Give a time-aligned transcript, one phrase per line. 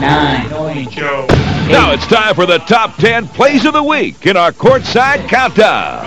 [0.00, 0.48] nine,
[1.68, 6.06] Now it's time for the top 10 plays of the week in our courtside countdown.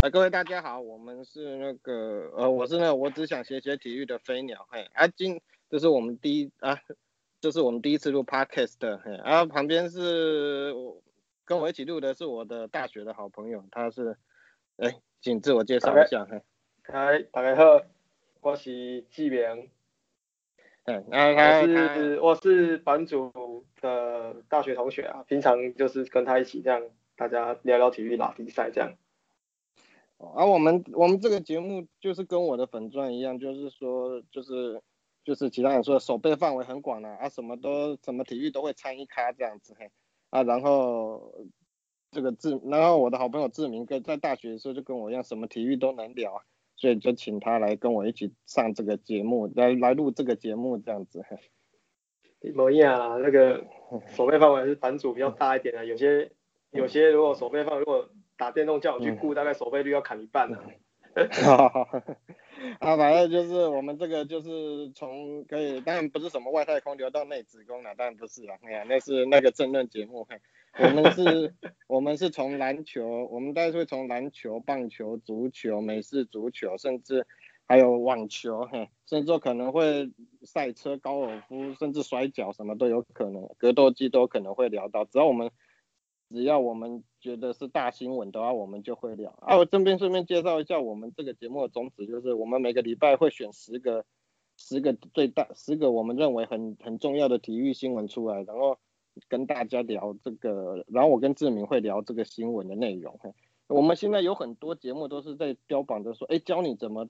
[0.00, 6.78] 呃，各位大家好，我们是那个呃，我是那个我只想学学体育的飞鸟，嘿，啊今这是我们第一啊，
[7.43, 8.77] 这是我们第一次录 podcast
[9.21, 11.03] 然、后旁边是我
[11.43, 14.15] 跟我一起录的是我的大学的好朋友，他是，
[14.77, 16.41] 哎，请自我介绍一下，嘿，
[16.83, 17.81] 嗨，大家好，
[18.39, 19.69] 我是纪明，
[20.85, 26.81] 嗯，他是我是版主的大学同学啊，平常就是跟他一起这样，
[27.17, 28.93] 大家聊聊体育、打比赛这样。
[30.17, 34.81] 而、我们我们这个节目就是跟我的粉钻一样，就是说就是
[35.23, 39.89] 就是其他人说手背范围很广的啊什么都什么体育都会参一咖这样子嘿
[40.29, 41.33] 啊，然后
[42.11, 46.43] 这个志，然后我的好朋友志明哥在大学的时候就跟我一样，什么体育都能聊啊，
[46.75, 51.37] 所以就请他来跟我一起上这个节目，来来录这个节目这样子嘿。
[52.41, 53.65] 一模一样啊，那个
[54.09, 56.31] 手背范围是版主比较大一点的，有些
[56.71, 60.59] 有些如果手背范围如果打电动叫我去顾，大概手背率要砍一半的、
[62.79, 70.27] 啊，反正就是我们这个就是从可以，当然不是什么外太空流到内子宫了，当然不是啦，哎呀，那是那个政论节目，
[70.79, 71.53] 我们是，
[71.87, 77.27] 我们是从篮球，我们大概会从篮球、棒球、足球、美式足球，甚至
[77.67, 85.51] 还有网球，嘿，甚至可能会赛车、高尔夫，甚至摔跤，什么都有可能，格斗技都可能会聊到，只要我们
[86.33, 89.29] 只要我们觉得是大新闻的话，我们就会聊。
[89.39, 94.03] 啊，我这边顺便介绍一下我们这个节目的宗旨，就是我们每个礼拜会选十个
[94.57, 98.79] 十个最大十个我们认为很很重要的体育新闻出来，然后
[99.29, 103.19] 跟大家聊这个，然后我跟志明会聊这个新闻的内容。
[103.67, 107.07] 我们现在有很多节目都是在标榜着说，哎，教你怎么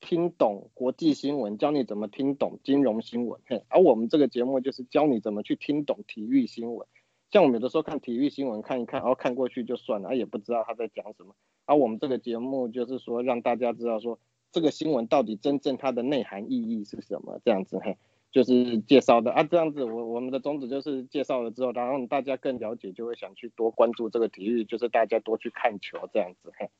[0.00, 3.40] 听懂国际新闻，教你怎么听懂金融新闻。
[3.46, 6.88] 嘿，而我们这个节目就是教你怎么去听懂体育新闻。
[7.30, 11.34] 像我们有的时候看体育新闻看一看，然后看过去就算了，也不知道他在讲什么。
[11.66, 14.18] 而、我们这个节目就是说让大家知道说
[14.52, 17.96] 这个新闻到底真正它的内涵意义是什么，这样子嘿，
[18.30, 19.32] 就是介绍的。
[19.32, 26.70] 啊，这样子我我们的宗旨就是介绍了之后，然后大家更了解，就会想去多关注这个体育，就是大家多去看球这样子嘿，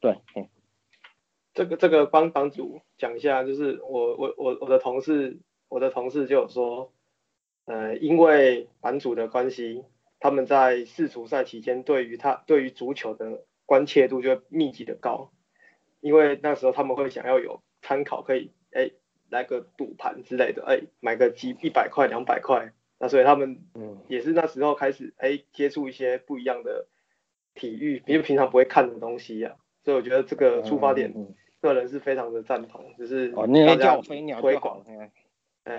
[0.00, 0.48] 对，嘿，
[1.52, 5.38] 这个这个帮帮主讲一下，就是我我我我的同事
[5.68, 6.92] 我的同事就有说，
[7.68, 9.84] 呃，因为版主的关系，
[10.20, 15.30] 他们在世足赛期间对于他对于足球的关切度就会密集的高，
[16.00, 18.90] 因为那时候他们会想要有参考，可以哎
[19.28, 23.98] 来个赌盘之类的，哎买个几一百块两百块，那所以他们嗯。
[24.08, 26.86] 也是那时候开始哎接触一些不一样的
[27.54, 31.12] 体育，因为平常不会看的东西呀、所以我觉得这个出发点。
[31.60, 34.80] 个人是非常的赞同，就是哦，你要大家叫飞鸟推广，，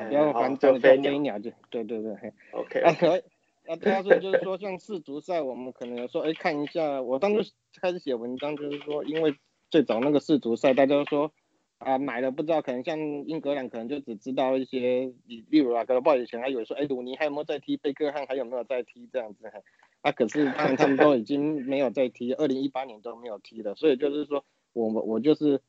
[0.07, 2.13] 不要好反正叫就飞鸟就对对对
[2.51, 3.21] ，，OK，啊，可以。
[3.67, 7.03] 啊，对啊，所以就是说，像世足赛，我们可能说，哎，看一下。
[7.03, 9.35] 我当时开始写文章，就是说，因为
[9.69, 11.31] 最早那个世足赛，大家都说
[11.77, 19.47] 啊，买了不知道，可能像英格兰，可能就只知道一些，例例如啊，可能不好以前还以为说，哎，鲁尼还有没有在踢，贝克汉还有没有在踢这样子。
[19.53, 19.61] 嘿
[20.01, 25.61] 啊，可是当然他们都已经没有在踢，二零一八年都没有踢了，所以就是说，我我就是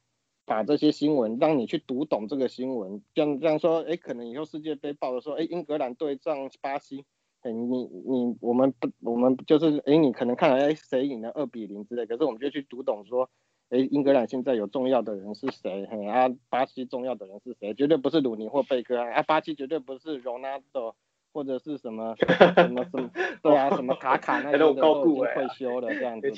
[0.50, 7.04] 把这些新闻让你去读懂这个新闻，这样这样说，哎，可能以后世界杯报的时候，哎，英格兰对上巴西。
[7.42, 13.30] 哎，你你我们不，我们就是哎，你可能看了哎谁赢了二比零之类，可是我们就去读懂说，
[13.68, 20.96] 哎，英格兰现在有重要的人是谁，嘿啊，巴西重要的人是谁，绝对不是鲁尼或贝克，啊，巴西绝对不是罗纳多
[21.32, 22.14] 或者是什么
[22.56, 23.10] 什么什么，
[23.42, 26.28] 对啊，什么卡卡那些的那种高都已经顾哎退休了这样子，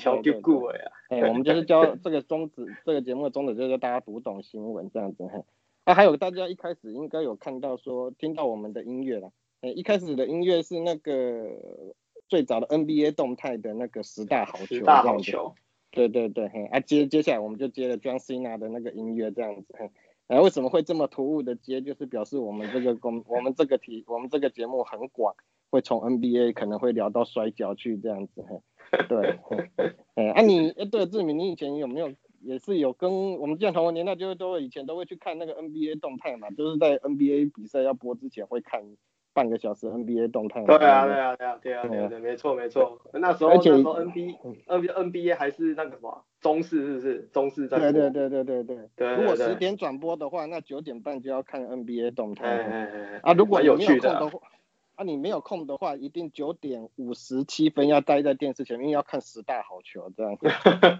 [1.09, 5.25] 哎我们就是教这个宗旨，这个节目的宗旨就是大家读懂新闻这样子。
[5.31, 5.43] 嘿，
[5.85, 9.31] 啊，还有大家一开始应该有看到说，听到我们的音乐了。
[9.61, 11.49] 哎，一开始的音乐是那个
[12.27, 15.01] 最早的 NBA 动态的那个十大好球，十大。
[15.03, 15.55] 好球，
[15.91, 19.89] 对对对，嘿，啊接接下来我们就接了 John Cena 的那个音乐这样子，嘿，
[20.27, 25.35] 然后为什么会这么突兀的接，就是表示我们这个公我们这个题我们这个节目很广，
[25.69, 38.81] 会从 NBA 可能会聊到摔跤去这样子，嘿，对， 嘿，哎，啊你，哎对，志明，你以前有没有也是有跟我们这样同个年代，就是都会以前都会去看那个 NBA 动态嘛，就是在 NBA 比赛要播之前会看
[39.33, 40.63] 半个小时 NBA 动态。
[40.63, 42.99] 对啊，对啊，啊，对啊，对啊，对对啊啊，对，没错没错。
[43.13, 47.29] 那时候那时候 NBA 嗯 NBA NBA 还是那个什么中式是不是？
[47.33, 48.89] 中式在播对对对对对对。
[48.95, 52.45] 对如果十点转播的话，那九点半就要看 NBA 动态。
[52.47, 54.47] 哎哎哎，啊，如果有有趣的啊，空的话，
[54.95, 60.47] 啊，你没有空的话，一定九点五十七分要待在电视前面，因为要看十大好球这样子。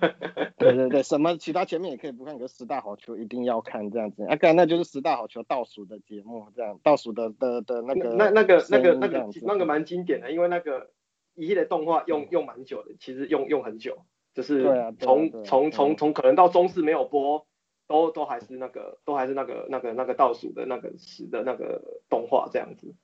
[0.57, 4.25] 对对对，什么其他前面也可以不看，可是十大好球一定要看这样子。
[4.25, 10.89] 啊，刚那就是十大好球倒数的节目，这样倒数的的的那个那那个那个那个那个蛮经典的，因为那个
[11.35, 14.63] 一系列动画用用蛮久的，其实用用很久，就是
[14.99, 17.45] 从从嗯从从可能到中视没有播，
[17.87, 22.95] 都都还是那个都还是那个那个那个倒数的那个时的那个动画这样子，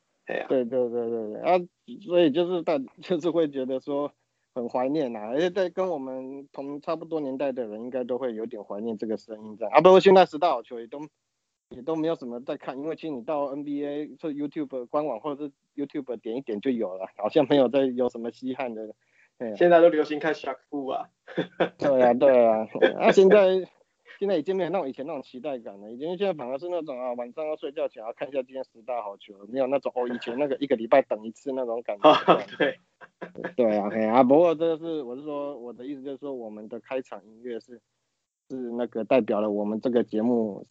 [0.47, 1.59] 对对对对对，啊，
[2.05, 4.11] 所以就是大 就是会觉得说
[4.53, 9.81] 很怀念呐、而且在跟我们同差不多年代的人，应该都会有点怀念这个声音这样啊。
[9.81, 10.99] 不过现在十大好球也都
[11.69, 18.93] 也都没有什么在看，因为其实你到 NBA 就 YouTube 官网或者是 YouTube 点一点就有了，好像没有在有什么稀罕的。
[19.37, 21.07] 对啊现在都流行看 Shark Fu 啊，
[21.77, 22.67] 对啊对啊，
[22.99, 23.65] 啊现在
[24.19, 32.45] 现在已经没有那种以前那种期待感了，以前现在反而是那种啊晚上要睡觉前要看一下今天十大好球，没有那种哦以前那个一个礼拜等一次那种感觉。
[32.57, 32.77] 对，
[33.55, 37.81] 对啊，嘿啊，不过这是我是说我的意思就是说我们的开场音乐是
[38.49, 40.67] 是那个代表了我们这个节目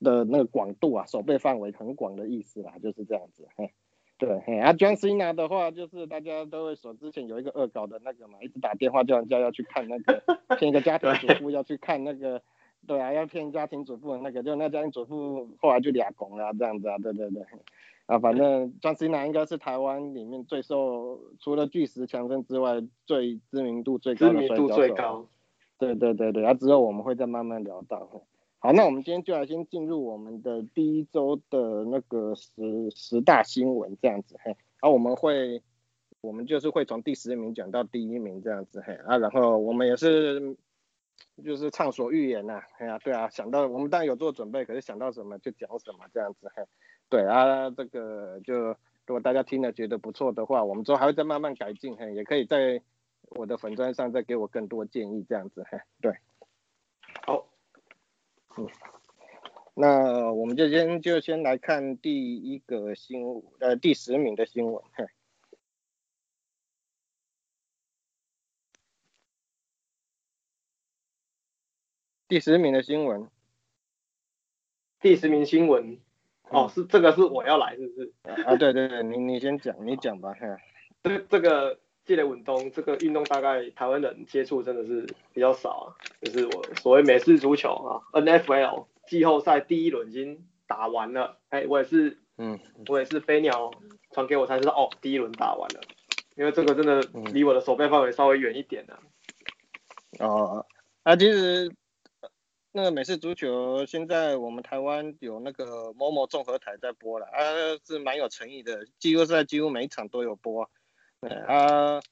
[0.00, 3.72] 的那个广度啊，手背范围很广的意思啦，就是这样子，嘿。
[4.18, 10.22] 对，嘿，啊，John Cena 的话，就是大家都会说，之前有一个恶搞的那个嘛，一直打电话叫人家要去看那个，
[10.56, 12.40] 骗一个家庭主妇要去看那个，
[12.86, 17.42] 对啊，要骗家庭主妇的那个，就那家庭主妇后来就俩拱啊这样子啊，对对对，
[18.06, 25.26] 啊，反正 John Cena 应该是台湾里面最受除了巨石强森之外最知名度最高的知名度最高，
[25.78, 28.08] 对对对对，啊之后我们会再慢慢聊到。
[28.58, 34.50] 好，那我们今天就来先进入我们的第一周的那个十十大新闻这样子，嘿，
[34.80, 35.62] 然后我们会
[36.22, 40.56] 我们就是会从第十名讲到第一名这样子，嘿，啊，然后我们也是
[41.44, 46.62] 就是畅所欲言呐、哎呀，对啊，想到我们当然有做准备，可是想到什么就讲什么这样子，嘿，
[47.08, 48.74] 对啊，这个就如
[49.14, 52.80] 果大家听了觉得不错的话，我们之后还会再慢慢改进，嘿，也可以在
[53.30, 56.12] 我的粉砖上再给我更多建议这样子，嘿， 对。
[57.26, 57.46] 好，
[58.56, 58.66] 嗯
[59.78, 64.82] 那我们就先就先来看第一个新闻，呃，第十名的新闻。
[64.94, 65.04] 嘿
[72.28, 73.28] 第十名的新闻，
[75.00, 75.98] 第十名新闻，
[76.50, 78.12] 哦，是这个是我要来是不是？
[78.42, 80.46] 啊，对对对，你你先讲，你讲吧，嘿。
[81.04, 85.86] 这这个记得稳东这个运动大概台湾人接触真的是比较少啊，
[86.20, 92.58] 就是我所谓美式足球啊，NFL 季后赛第一轮已经打完了，哎，我也是嗯，
[92.88, 93.70] 我也是飞鸟
[94.10, 95.80] 传给我才知道哦，第一轮打完了，
[96.34, 97.24] 因为这个真的嗯。
[97.32, 98.98] 离我的手背范围稍微远一点呢、
[100.18, 100.66] 哦，
[101.04, 101.85] 啊，其实呃
[102.76, 107.40] 那个美式足球现在我们台湾有那个某某综合台在播了，啊，
[107.86, 110.68] 是蛮有诚意的，季后赛几乎每一场都有播。
[111.22, 112.02] 对啊，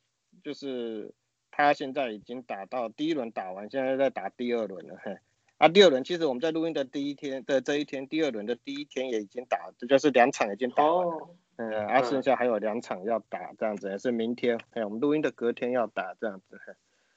[0.43, 1.12] 就是
[1.50, 5.19] 他现在已经打到第一轮打完，现在在打第二轮了，嘿。
[5.58, 11.12] 啊，第二轮其实我们在录音的第一天的这一天，第二轮的第一天也已经打，这就是两场已经打完了。
[11.12, 16.72] 哦，嗯，啊，嗯剩下还有两场要打，这样子也是明天，哎，我们录音的隔天要打，这样子，嘿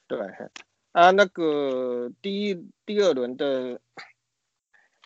[0.06, 0.50] 对，嘿
[0.98, 3.80] 啊，那个第一、第二轮的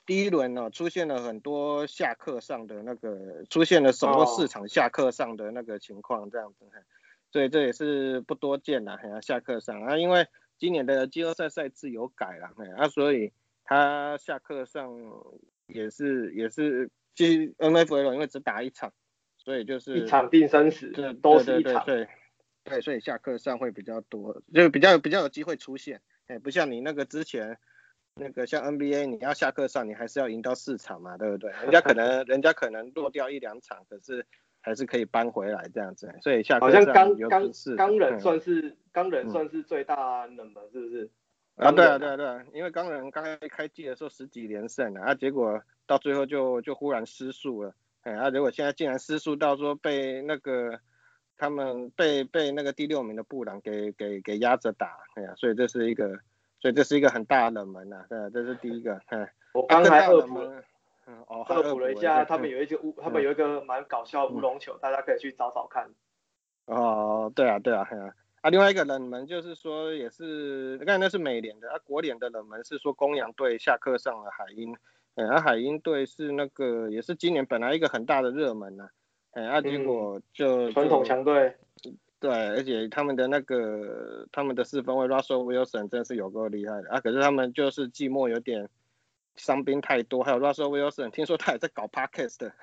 [0.05, 6.79] 第一轮呢、出现了很多下课上的那个，出现了手多市场下课上的那个情况，这样子，嘿。
[7.33, 10.27] 所以这也是不多见啦，嘿啊，下课上啊，因为
[10.57, 13.33] 今年的季后赛赛制有改了，嘿啊，所以
[13.65, 14.97] 他下课上
[15.67, 18.93] 也是也是，其实 NFL 因为只打一场，
[19.37, 22.09] 所以就是一场定生死对，都是一场，对对对，
[22.81, 27.57] 所以下课上会比较多，就比较比较有机会出现，哎，不像你那个之前
[28.15, 31.51] 那个像 NBA，你要下课上，你还是要赢到四场嘛，对不对？
[31.63, 34.25] 人家可能 人家可能落掉一两场，可是
[34.61, 41.09] 还是可以扳回来这样子，所以下课好像上有钢钢是钢人嗯算是钢人嗯算是最大冷门，是不是？
[41.55, 50.79] 啊，对啊，对啊，对啊，因为刚人刚才开季的时候十几连胜啊，啊，结果到最后就就忽然失速了，哎，啊，结果现在竟然失速到说被那个
[51.41, 56.07] 他们被被那个第六名的布朗给给给压着打，哎呀、所以这是一个，
[56.59, 60.39] 所以这是一个很大的冷门呐、啊，对啊，这是第一个，哎，我刚才啊更大恶补
[61.07, 62.61] 嗯，哦， 还恶补了一下，他们有。
[62.61, 65.89] 一个乌，他们有一个蛮搞笑的乌龙球，大家可以去找找看。
[66.67, 68.13] 哦，对啊，对啊，嘿啊。
[68.41, 74.75] 啊，另外一个冷门就是说，也是刚才那是美联的，啊，国联的冷门是说公羊队下课上了海鹰，
[75.15, 78.87] 嗯，啊，海鹰队是那个也是今年本来一个很大的热门呐、
[79.31, 81.55] 哎，啊，结果就传统强队，
[82.19, 88.67] 对，而且他们的那个他们的四分卫 Russell Wilson 真是有够厉害的啊，可是他们就是寂寞有点
[89.35, 92.53] 伤兵太多，还有 Russell Wilson 听说他也在搞 podcast，的，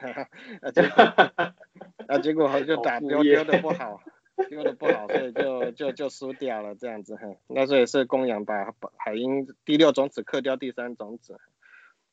[0.60, 1.02] 啊，结果
[2.06, 4.02] 啊，结果就打丢丢的不好，
[4.50, 11.40] 丢的不好，所以就就就输掉了这样子，嘿，那所以是公羊把海鹰第六种子克掉第三种子。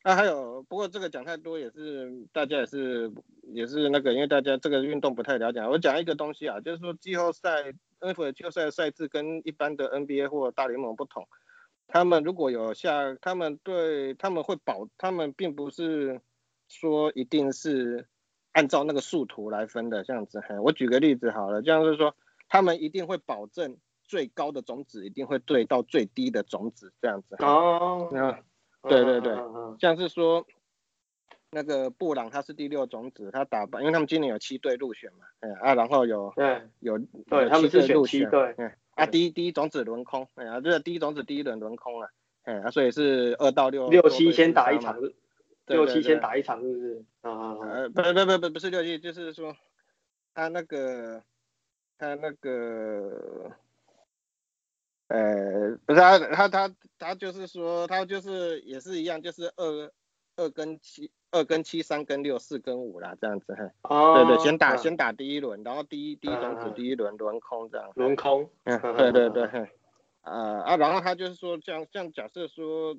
[0.07, 5.59] 那还有，不过这个讲太多也是大家也是也是那个，因为大家这个运动不太了解。
[5.67, 11.27] 我讲一个东西啊，就是说季后赛 NFL 季后赛赛制跟一般的 NBA 或大联盟不同，
[11.87, 16.21] 他们如果有下，他们对他们会保，他们并不是
[16.67, 18.07] 说一定是
[18.51, 20.39] 按照那个数图来分的这样子。
[20.61, 22.15] 我举个例子好了，这样是说
[22.47, 27.35] 他们一定会保证最高的种子一定会对到最低的种子这样子。
[27.39, 28.07] 哦。
[28.11, 28.39] 那。
[28.89, 29.33] 对对对，
[29.79, 30.45] 像是说
[31.51, 36.97] 那个布朗他是第六种子，他打败，因为他们今年有七队入选嘛，哎啊，然后有对有
[37.29, 42.09] 对他们是选七队，嗯啊第一第一种子轮空，哎啊这个第一种子第一轮轮空了，
[42.43, 44.97] 哎啊所以是二到六六七先打一场，
[45.67, 47.05] 六七先打一场是不是？
[47.21, 49.55] 啊啊呃不不不不不是六七，就是说
[50.33, 51.23] 他那个
[51.97, 53.51] 他那个。
[55.07, 59.91] 呃，不是他，他他他就是说，他就是也是一样，就是二
[60.35, 63.71] 二跟七，二跟七，三跟六，四跟五啦，这样子哈。
[63.83, 64.25] 哦。
[64.25, 67.91] 对对，先打先打第一轮，然后第一第一种子第一轮轮空这样。
[67.93, 68.49] 轮空。
[68.63, 69.43] 嗯， 对对对，
[70.21, 72.97] 啊啊，然后他就是说，这样这样假设说，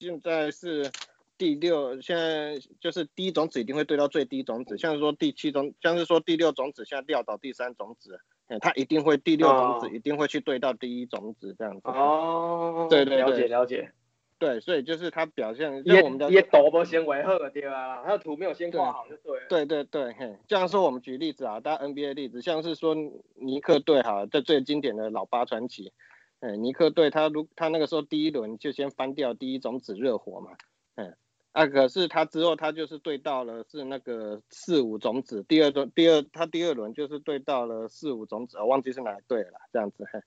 [0.00, 0.90] 现在是
[1.38, 8.20] 第六，现在就是第一种子一定会对到最低种子，像是说第七种，像是说第六种子现在掉到第三种子。
[8.48, 11.82] 哎，他一定会第六种子一定会去对到第一种子这样子。
[11.84, 13.92] 哦，对对了解了解。
[14.38, 16.40] 对，所以就是他表现，就我们的也
[16.86, 19.40] 先维贺对啊，他的图没有先画好就对。
[19.48, 22.94] 对对对，嘿，这样说我们举例子啊，大家 NBA 例子，像是说
[23.34, 25.92] 尼克队哈，这最经典的老八传奇，
[26.40, 30.52] 哎，尼克队他如他那个时候第一轮就先翻掉第一种子热火嘛，
[30.94, 31.16] 嗯。
[31.52, 40.20] 啊，可是他之后他就是对到了是那个四五种子，第二轮第二他第二轮就是对到了四五种子，我忘记是哪一队了，这样子，嘿，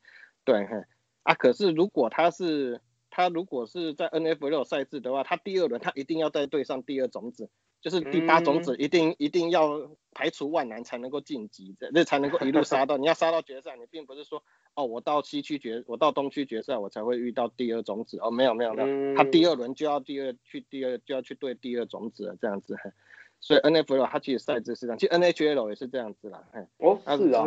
[0.43, 0.83] 对，嘿，
[1.23, 7.49] 啊，可是如果他是他如果是在 N F L 赛制的话，他第二轮他一定要再对上第二种子。
[7.81, 12.95] 就是第八种子一定一定要排除万难才能够晋级，这这才能够一路杀到。
[12.95, 14.43] 你要杀到决赛，你并不是说
[14.75, 18.17] 哦，我到西区决，我到东区决赛，我才会遇到第二种子。
[18.19, 22.77] 哦，没有没有没有，他第二轮就要第二去第二就要去对第二种子了，这样子。
[23.39, 26.43] 所以 N F L 它其实赛制是这样，其实 N H L 也是这样子啦。
[26.77, 27.45] 哦，是啊。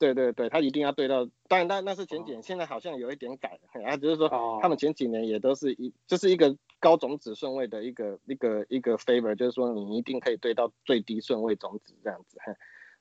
[0.00, 4.30] 对对对，他一定要对到，当然那那是前几年，现在好像有一点改了，啊，就是说
[4.62, 12.38] 他们前几年也都是一，就是一个高种子顺位的一个一个一个 favor，就是说你一定可以对到最低顺位种子这样子，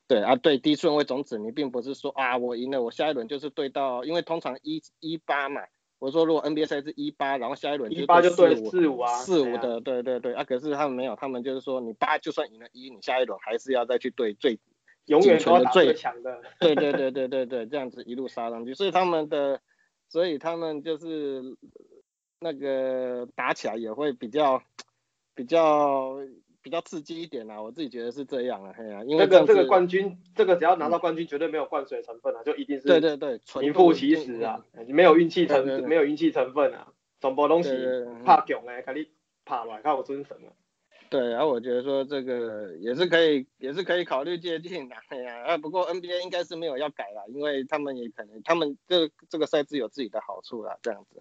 [0.10, 5.62] 对啊，对低顺位种子你并不是说啊我赢了，我下一轮就是对到，因为通常一一八嘛，
[6.00, 14.60] 我说如果 NBA 赛是一八，然后下一轮一八就对四五啊，四五的，对对对，啊可是他们没有，他们就是说你八就算赢了一，你下一轮还是要再去对最。
[15.06, 19.60] 永远都打最强的，对对对对对对，这样子一路杀上去，所以他们的，
[20.08, 21.42] 所以他们就是
[22.39, 24.62] 那个打起来也会比较
[25.34, 26.20] 比较
[26.69, 37.71] 比较刺激一点啦，我自己觉得是这样啊，嘿啊，因为这个这个冠军，这个只要拿到冠军，绝对没有灌水成分啊，就一定是对对对，名副其实啊，没有运气成没有运气成分啊，全部东西
[38.23, 39.07] 怕强诶，给你
[39.45, 40.53] 拍来，靠我尊神啊。
[41.09, 51.19] 对，然后我觉得说这个也是可以，也是可以考虑接近的，哎呀，啊不过 NBA 应该是没有要改了，因为他们也可能，他们这这个赛制有自己的好处啦，这样子，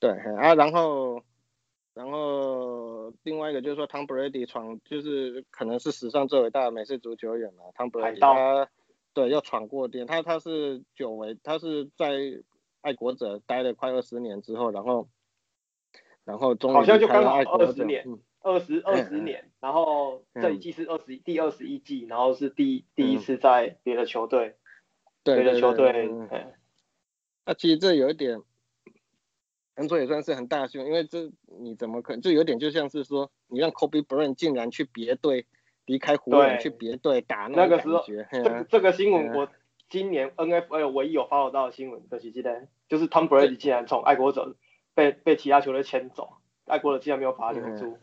[0.00, 1.22] 对，啊然后，
[1.94, 8.70] 然后另外一个就是说，Tom Brady 闯，就是可能是史上最伟大的美式足球员嘛，Tom Brady 他，
[9.12, 12.42] 对，要闯过点，他他是久违，他是在
[12.80, 15.08] 爱国者待了快二十年之后，然后，
[16.24, 17.86] 然后终于开了爱国者。
[18.42, 24.56] 二十二十年，然后这一季是二十第二十一季，然后是第第一次在别的球队，
[25.22, 26.08] 别的球队。
[27.44, 28.40] 那其实这有一点，
[29.80, 35.46] 能说也算是很大凶，因为这你怎么可能就有点就像是说，你让 Kobe Bryant 竟然去别队，
[35.86, 39.48] 离开湖人去别队打那个时候，这这个新闻我
[39.88, 44.54] 今年 NFL 唯一有发到的新闻，就是记得就是 Tom Brady 竟然从爱国者
[44.94, 46.34] 被被其他球队签走，
[46.66, 47.98] 爱国者竟然没有把他留住。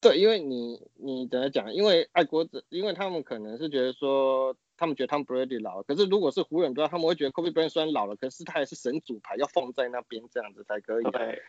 [0.00, 1.74] 对，因为你你怎么讲？
[1.74, 11.04] 因为爱国者，因为他们可能是觉得说，他们觉得他们 Brady 老，可是如果是湖人的话，他们会觉得 Kobe Bryant 虽然老了，可是他还是神主牌，要放在那边这样子才可以。
[11.04, 11.42] 对。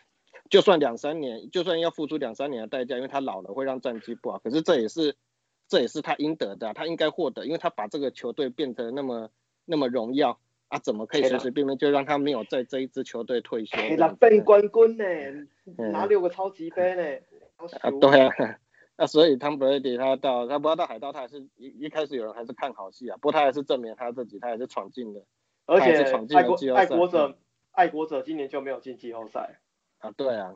[0.50, 5.16] 就算两三年，就算要付出两三年的代价，因为他老了会让战绩不好，可是这也是
[5.68, 9.30] 这也是他应得的，他应该获得，因为他把这个球队变得那么
[9.64, 13.76] 那么荣耀啊，怎么可以随随便便就让他没有在这一支球队退休？
[13.96, 17.18] 拿冠军呢，拿六个超级杯呢。
[17.80, 18.30] 啊，对啊，
[18.96, 25.24] 那所以汤普雷迪他到他不要到海盗，他还是一一开始有人还是看好戏啊，不过他还是证明他自己，他还是闯进了，
[25.66, 27.36] 而且是闯进爱国爱国者
[27.72, 29.60] 爱国者今年就没有进季后赛，
[29.98, 30.54] 啊，对啊，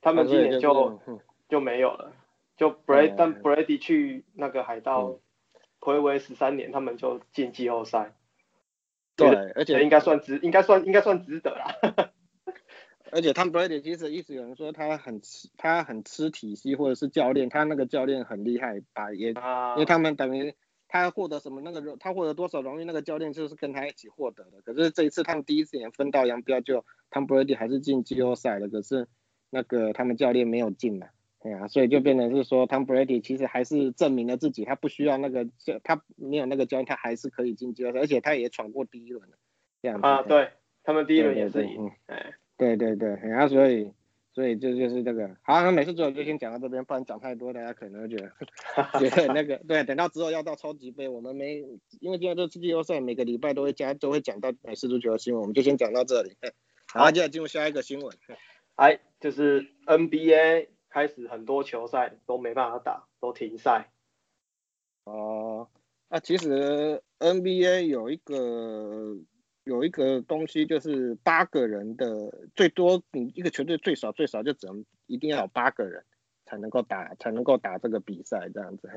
[0.00, 2.12] 他们今年就嗯就没有了，
[2.56, 5.18] 就 Brady 嗯但 Brady 去那个海盗
[5.80, 8.12] 回违十三年，他们就进季后赛，
[9.16, 12.10] 对，而且应该算值，应该算应该算值得啦。
[13.12, 20.54] 而且 Tom Brady 其实一直有人说他很吃他很吃体系，或者是教练，他那个教练很厉害，把也啊因为他们等于
[20.88, 24.60] 他获得什么那个荣他获得多少荣誉，那个教练就是跟他一起获得的。
[24.64, 29.06] 可是这一次他们第一次也分道扬镳，就 Tom Brady 还是进季后赛了，可是
[29.50, 31.08] 那个他们教练没有进嘛。
[31.40, 39.36] 哎呀、所以就变成是说，Tom Brady 其实还是证明了自己，他不需要那个教，他没有那个教练，他还是可以进季后赛，而且他也闯过第一轮了，
[39.80, 40.06] 这样子。
[40.06, 40.50] 啊，对
[40.82, 43.90] 他们第一轮也是赢哎，对对对，然后所以
[44.34, 48.30] 所以这就是这个，好，那每次最后就先讲到这边，不然讲太多，大家可能会觉得
[49.00, 51.56] 觉得那个对，等到之后要到超级杯，我们没
[52.00, 56.36] 因为今天这次季后赛每个礼拜都会加都会讲到美式足球的新闻，我们就先讲到这里。
[56.42, 56.52] 嘿
[56.92, 58.16] 好，接下来进入下一个新闻。
[58.76, 63.90] 哎，就是 NBA 开始很多球赛都没办法打，都停赛。
[65.04, 65.68] 哦，
[66.08, 69.16] 那其实 NBA 有一个
[69.68, 76.02] 有一个东西，就是八个人的最多，你一个球队最少最少就只能一定要有八个人
[76.46, 78.88] 才能够打才能够打这个比赛这样子，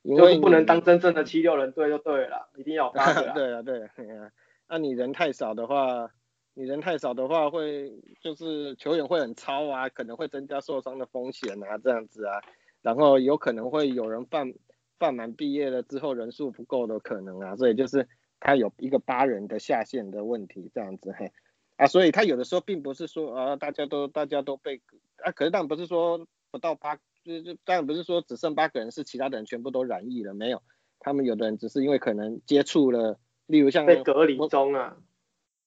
[0.00, 3.34] 因为就是不能当真正的七六人队就对了，一定要有八个啦。
[3.36, 4.32] 对啊，对啊，对啊。
[4.68, 6.10] 那你人太少的话，
[6.54, 7.92] 你人太少的话，会
[8.22, 12.40] 就是球员会很超啊，可能会增加受伤的风险啊，这样子啊。
[12.80, 14.54] 然后有可能会有人犯
[14.98, 18.08] 犯满毕业了之后人数不够的可能啊，所以就是
[18.40, 21.32] 他有一个八人的下限的问题，这样子嘿。
[21.76, 24.80] 啊，所以他有的时候并不是说啊，大家都大家都被
[25.16, 30.62] 啊，可是当然不是说不到八，就就当然不是说只剩八个人是其他的人全部都染疫了，没有，
[31.00, 34.96] 他们有的人只是因为可能接触了，例如像被隔离中啊，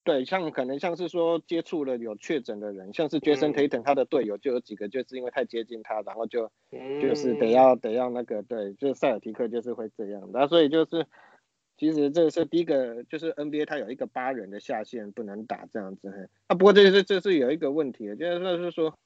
[0.04, 3.54] 对，像可能像是说接触了有确诊的人，像是 Jason 嗯。
[3.54, 11.06] Tatum 他的队友就有几个就是因为太接近他，然后就嗯，就是得要得要那个对，就是塞尔提克就是会这样，然后所以就是
[11.80, 19.00] 其实这是第一个，就是 NBA 它有一个八人的下限不能打这样子，啊不过这是这是有一个问题，就是那是说。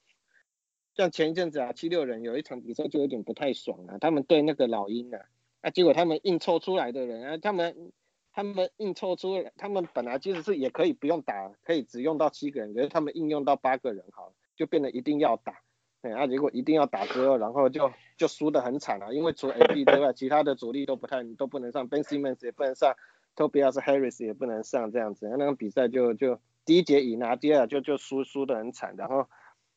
[0.96, 5.22] 像前一阵子啊，七六人有一场比赛就有点不太爽啊，他们对那个老鹰啊，
[5.60, 7.90] 啊结果他们硬凑出来的人啊，他们
[8.32, 15.63] 他们硬凑出来，他们本来其实是也可以不用打，可以只用到七个人，可是他们应用到八个人好，就变得一定要打。
[16.04, 22.94] 对，啊，结果一定要打之后，然后就就输得很惨啊，因为除了 AB 之外，其他的主力都不太都不能上，Ben Simmons 也不能上
[23.34, 29.24] ，Tobias Harris 也不能上，这样子，那个比赛就就第一节赢啊，第二就就输输得很惨，然后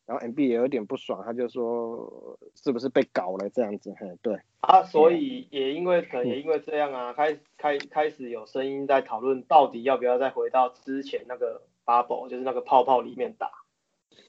[0.05, 13.49] 然后 MB 也有点不爽，他就说是不是被搞了这样子，嘿，对，啊，所以也因为可能也因为这样啊，开开开始有声音在讨论到底要不要再回到之前那个 bubble，就是那个泡泡里面打，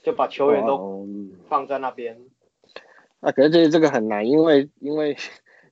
[0.03, 1.07] 就把球员都哦。
[1.49, 2.21] 放在那边。
[3.21, 5.17] 啊，可是这这个很难，因为因为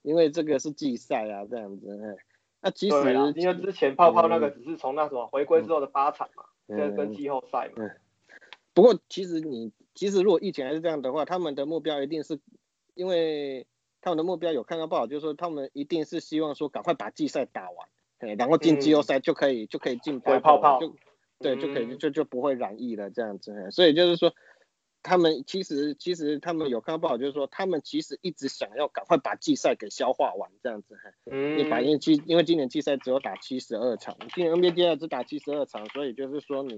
[0.03, 2.23] 因为这个是季赛啊，这样子，嘿，
[2.63, 2.97] 那其实，
[3.37, 6.77] 因为之前泡泡那个只是从那什么回归之后的八场嘛，嗯。
[6.79, 7.89] 跟跟季后赛嘛。
[8.73, 12.41] 不过其实你其实如果疫情还是这样的话，他们的目标一定是，
[12.95, 13.67] 因为
[14.01, 20.81] 他们的目标有看到报道，就是说他们一定是希望说赶快把季赛打完，对，然后进季后赛就可以、就可以进回泡泡。
[20.81, 20.95] 就
[21.39, 24.33] 对就可以嗯就就不会染疫了这样子，所以就是说。
[25.09, 30.97] 他们其实其实他们有看到报道，就是说他们其实一直想要赶快把季赛给消化完，这样子。
[31.01, 36.77] 嘿嗯，你把因为季因为今年季赛只有打七十二场，今年 NBA 季赛只打七十二场，所以就是说你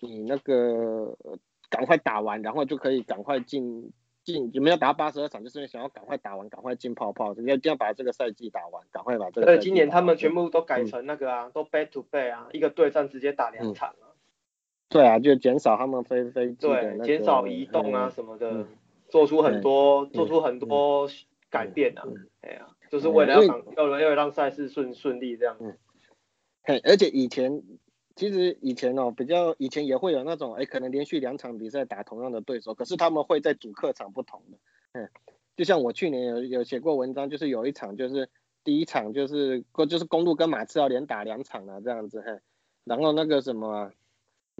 [0.00, 3.92] 你那个呃赶快打完，然后就可以赶快进
[4.24, 5.42] 进，你们要打八十二场？
[5.42, 9.54] 就是因为想要赶快打完，赶快进泡泡，要一定要把这个赛季打完，赶快把这个赛季打完。
[9.54, 14.12] 而且今年他们全部都改成那个啊，都 back to back 啊，一个对战直接打两场啊，
[14.88, 18.66] 对啊，就减少他们飞飞对，减少移动啊嗯什么的嗯，
[19.08, 21.08] 做出很多嗯做出很多
[21.48, 25.56] 改变啊嗯，哎呀，就是为了要让要为了让赛事顺顺利这样。
[26.62, 27.62] 嘿，而且以前
[28.20, 34.58] 其实以前哦，比较以前也会有那种，哎，可能连续两场比赛打同样的对手，可是他们会在主客场不同的，
[34.92, 35.08] 嗯，
[35.56, 38.28] 就像我去年有有写过文章，就是有一场就是
[38.62, 42.38] 第一场就是就是公路跟马刺要连打两场啊这样子，嘿，
[42.84, 43.90] 然后那个什么。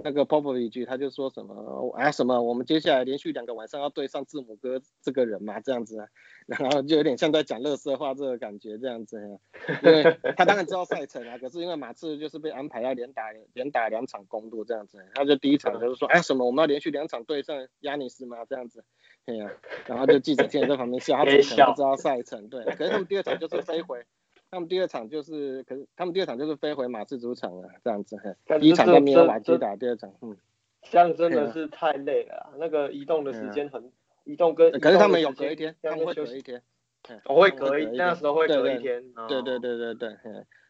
[0.03, 6.09] 那个 Popov 一句他就说什么啊什么，我们接下来连续两个晚上要对上字母哥这个人嘛，这样子啊，
[6.47, 9.39] 然后就有点像在讲乐色话这个感觉这样子啊，
[9.83, 18.85] 因为他当然知道赛程啊，可是因为马刺就是被安排要连打连打两场公路这样子，他就第一场就是说，哎什么我们要连续两场对上亚尼斯吗这样子，
[19.27, 19.51] 对呀、
[19.87, 22.49] 然后就记者听在旁边笑，他怎么可能不知道赛程？
[22.49, 24.05] 对，可是他们第二场就是飞回，
[24.51, 28.17] 他们第二场就是，可是他们第二场就是飞回马刺主场了，这样子。
[28.61, 30.37] 第一场这在米尔瓦这基打，第二场，嗯，
[30.83, 33.93] 这样真的是太累了啊，那个移动的时间很，
[34.25, 36.61] 移动跟可是他们有隔一天，他们会隔一天，
[37.07, 39.05] 嘿我会隔一，那时候会隔一天。
[39.15, 39.29] 哦。
[39.29, 40.17] 对对对对对，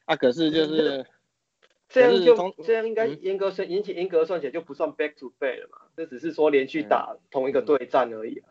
[0.05, 1.07] 啊，可是就是，
[1.89, 3.19] 这样就这样应该嗯？
[3.23, 8.51] 严格算，引起严格算起来就不算 back to back 了嘛，这只是说连续打同一个对战而已啊。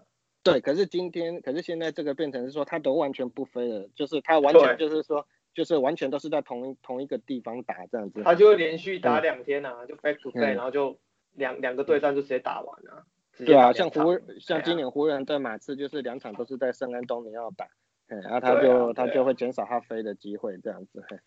[0.51, 8.21] 对，可是今天，可是现在这个变成是说，他都完全不飞了，就是他完全就是说，就是完全都是在同一同一个地方打这样子。
[8.23, 10.97] 他就会连续打两天啊，就 back to back，嗯然后就
[11.33, 13.03] 两两个对战就直接打完啊。
[13.37, 17.67] 对啊，像湖像今年湖人对马刺就是两场都是在圣安东尼奥打，
[18.09, 21.17] 嗯，然后他就、他就会减少他飞的机会这样子，嘿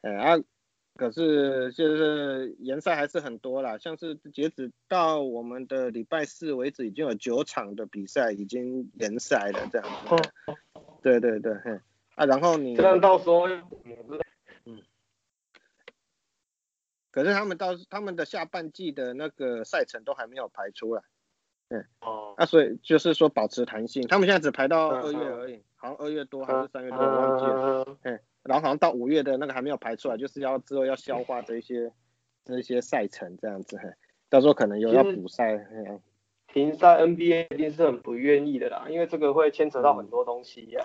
[0.00, 0.36] 嗯啊，
[1.00, 10.54] 可是就是联赛还是很多啦，像是截止到我们的礼拜四为止，已经有九场的比赛已经联赛了这样子，嘿
[11.00, 11.80] 对对对，嘿
[12.16, 14.82] 啊，然后你这样到时候嗯
[17.10, 21.02] 可是他们到他们的下半季的那个赛程都还没有排出来。
[22.00, 27.98] 哦，那，所以就是说保持弹性，他们现在只排到嗯二月嗯而已，好像二月多还是三月多，我忘记了。
[28.02, 31.92] 嗯然后好像到五月的那个还没有排出来，就是要之后要消化这一些
[32.42, 33.90] 这一些赛程这样子，嘿
[34.30, 35.58] 到时候可能有要补赛。
[35.58, 36.00] 嘿
[36.48, 40.82] 停赛 NBA 一定是很不愿意的啦，因为这个会牵扯到很多东西呀、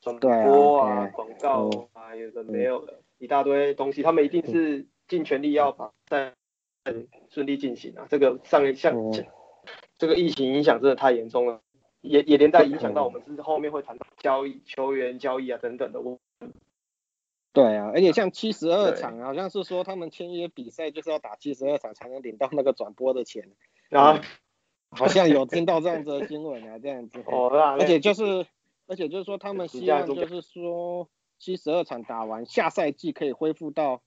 [0.00, 6.32] 转播啊、嗯广告啊，有的没有的，一大堆东西，他们一定是尽全力要把赛
[7.28, 8.06] 顺利进行啊。
[8.08, 9.12] 这个上一项嗯
[9.98, 11.60] 这个疫情影响真的太严重了，
[12.00, 16.00] 也也连带影响到我们是后面会谈到交易、球员交易啊等等的。
[16.00, 16.18] 我
[17.52, 23.50] 对啊，而且像七十二对场，好像是说他们签约比赛就是要打七十二场才能领到那个转播的钱，
[23.88, 24.20] 然后
[24.90, 27.18] 好像有听到这样子的新闻啊，这样子。
[27.26, 28.46] 哦，那而且就是，
[28.86, 34.02] 而且就是说，他们希望就是说，七十二场打完，下赛季可以恢复到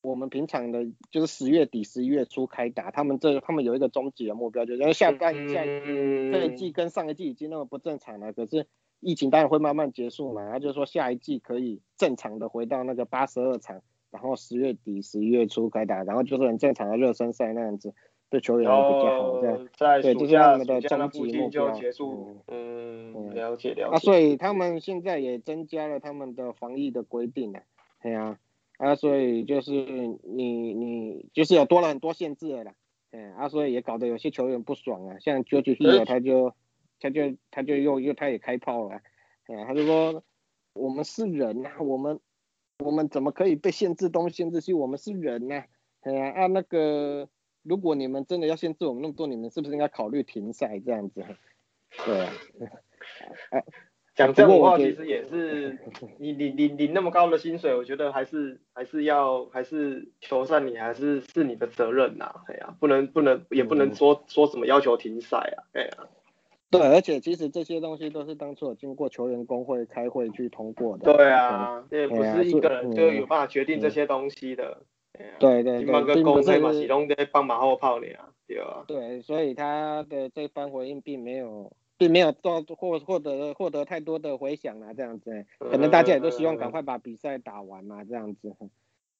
[0.00, 2.90] 我们平常的，就是十月底、十一月初开打。
[2.90, 8.66] 他们这他们有一个终极的目标，就是下半下嗯这一季跟上一季已经那么不正常了，可是
[9.00, 10.50] 疫情当然会慢慢结束嘛。
[10.50, 17.92] 他就说下一季可以正常的回到那个八十二场，然后十月底、十一月初开打，然后就是很正常的热身赛那样子，
[18.30, 19.68] 对球员然也比较好这样。
[19.76, 27.62] 在对就这是他们的终极目标结束，嗯嗯，了解了啊，所以他们现在也增加了他们的防疫的规定了，
[28.02, 28.38] 对啊，
[28.78, 29.72] 啊，所以就是
[30.22, 32.74] 你你就是有多了很多限制了啦，
[33.10, 36.54] 嗯，啊，所以也搞得有些球员不爽啊，像 George Hill 他就
[37.00, 39.02] 他就他就又又他也开炮了，
[39.46, 40.22] 哎，他就说
[40.74, 42.20] 我们是人呐、我们
[42.78, 44.72] 我们怎么可以被限制东限制西？
[44.72, 45.64] 我们是人呐、
[46.02, 47.28] 哎呀，啊那个
[47.64, 51.24] 如果你们真的要限制我们那么多，你们是不是应该考虑停赛这样子？
[52.06, 52.32] 对啊。
[54.18, 55.78] 讲这样的话，其实也是
[56.18, 63.94] 你你你你那么高的薪水，我觉得还是还是要还是球赛你还是是你的责任呐，哎呀，不能不能也不能嗯。
[63.94, 65.90] 说说什么要求停赛啊，哎呀，
[66.68, 71.12] 对，而且其实这些东西都是当初有经过球员工会开会去通过的。
[71.12, 74.82] 对啊，也不是一个人就有办法决定这些东西的，
[75.38, 78.06] 对对对，你们个并不公会嘛是是拢在帮马后炮呢，
[78.48, 88.56] 对啊，对，所以他的这番回应并没有，并没有到获获得获得太多的回响啊，这样子，可能大家也都希望赶快把比赛打完嘛，这样子。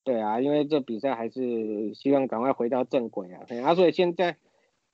[0.05, 3.75] 对啊，因为这比赛还是希望赶快回到正轨啊。
[3.75, 4.37] 所以现在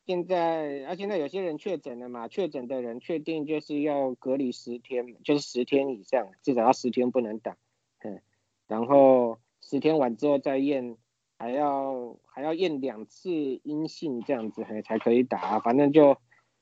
[0.06, 7.56] 现在啊，现在有些人确诊了嘛，确诊的人确定就是要隔离十天，就是十天以上，至少要十天不能打。
[8.02, 8.20] 嗯，
[8.66, 10.96] 然后十天完之后再验，
[11.38, 15.58] 还要还要验两次阴性这样子，嘿才可以打、啊。
[15.60, 16.16] 反正就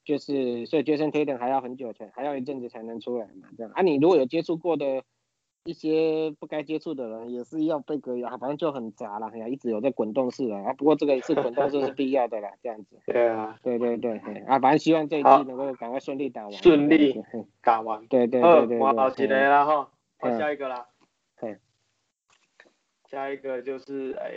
[0.04, 3.72] 就是，所以 Jason Tatum 还要很久才，还要一阵子才能出来嘛，这样。
[3.74, 5.04] 啊，你如果有接触过的
[5.64, 10.60] 一些不该接触的人，也是要被隔离啊，反正就很杂了，哎呀，一直有在滚动式啊。
[10.66, 12.98] 啊，不过这个一次滚动式是必要的啦，这样子。
[13.06, 16.52] 对啊，对对对，啊，反正希望这一季能够赶快顺利打完。
[16.52, 19.40] 顺利嘿打完，对对呃对，对我好几个对。
[19.40, 20.88] 啦哈，换嗯下一个啦。
[21.36, 21.58] 嘿
[23.08, 24.32] 下一个就是哎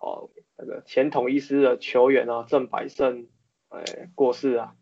[0.00, 3.28] 哦那个前统一师的球员啊郑百胜
[3.68, 3.84] 哎
[4.16, 4.74] 过世啊。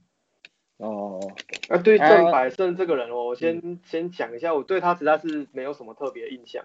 [0.79, 1.21] 哦，
[1.69, 6.65] 那对郑百胜这个人，我先先讲一下，我对他实在是没有什么特别印象，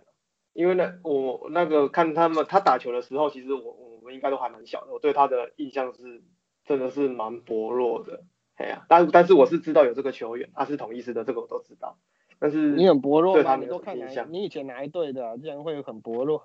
[0.53, 6.23] 因为呢我那个看他们他打球的时候，其实我我们应该都还蛮小的，我对他的印象是
[6.65, 8.23] 真的是蛮薄弱的，
[8.55, 11.97] 哎呀、但但是我是知道有这个球员，他是同一师的，这个我都知道，
[12.39, 13.55] 但是你很薄弱吗？
[13.57, 14.13] 你都看哪一？
[14.13, 15.37] 什么印象你以前哪一队的啊？
[15.37, 16.43] 竟然会很薄弱？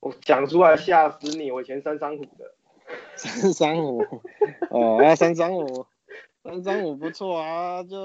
[0.00, 2.54] 我讲出来吓死你，我以前三三五的。
[3.16, 4.02] 三三五，
[4.68, 5.86] 哦，那三三五，
[6.44, 7.96] 三三五不错啊，就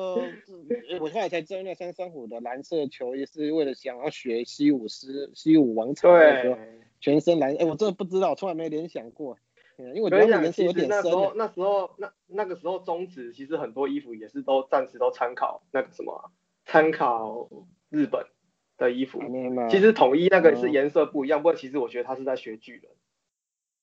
[1.02, 6.58] 我后来才知道那三三五的蓝色球衣是为了想要学西武师西武王朝的时候，
[7.02, 9.38] 全身蓝，哎，我真的不知道，从来没联想过，
[9.78, 10.90] 因为我觉得颜色有点深。
[10.90, 16.32] 那时候那时候那那个时候中职其实很多衣服也是都暂时都参考那个什么，
[16.64, 17.50] 参考
[17.90, 18.26] 日本
[18.78, 19.20] 的衣服，
[19.70, 22.90] 其实统一那个是颜色不一样，不过其实我觉得他是在学巨人。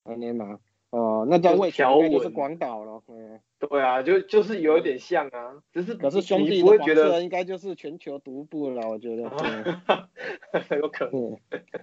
[0.04, 0.60] 安尼嘛。
[0.96, 9.22] 哦，那叫魏条纹是广岛了，嗯，对啊，就就是有一点像啊，只是可是兄弟不会觉得应该就是全球独步了，我觉得，
[10.80, 11.36] 有可能，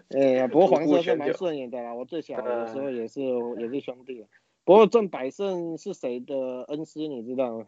[0.09, 3.21] 哎呀，不过黄色是蛮顺眼的啦，我最小的时候也是
[3.59, 4.25] 也是兄弟，
[4.63, 7.65] 不过郑百胜是谁的恩师你知道吗？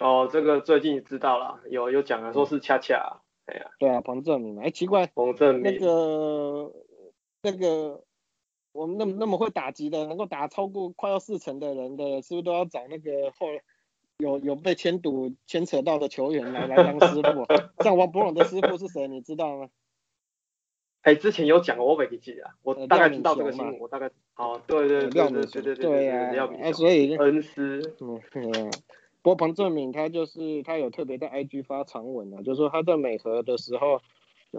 [0.00, 6.72] 哦，这个最近知道了，有有讲了，说是恰恰，哎呀，对啊，彭正明，哎，奇怪，彭正明，那个
[7.42, 8.03] 那个。
[8.74, 13.46] 我们那么那么会打击的，能够打超过快要四成的人的，是不是都要找那个后
[14.18, 17.46] 有有被牵赌牵扯到的球员来来当师傅？
[17.84, 19.06] 像王博龙的师傅是谁？
[19.06, 19.68] 你知道吗？
[21.02, 28.70] 哎，之前有讲过，我没记啊，我大概知道这个新闻，我大概哦，对对对对对对对呀，啊，所以恩师，嗯，
[29.22, 34.00] 不过彭正敏他就是他有特别在 IG 发长文啊，就是说他在美和的时候。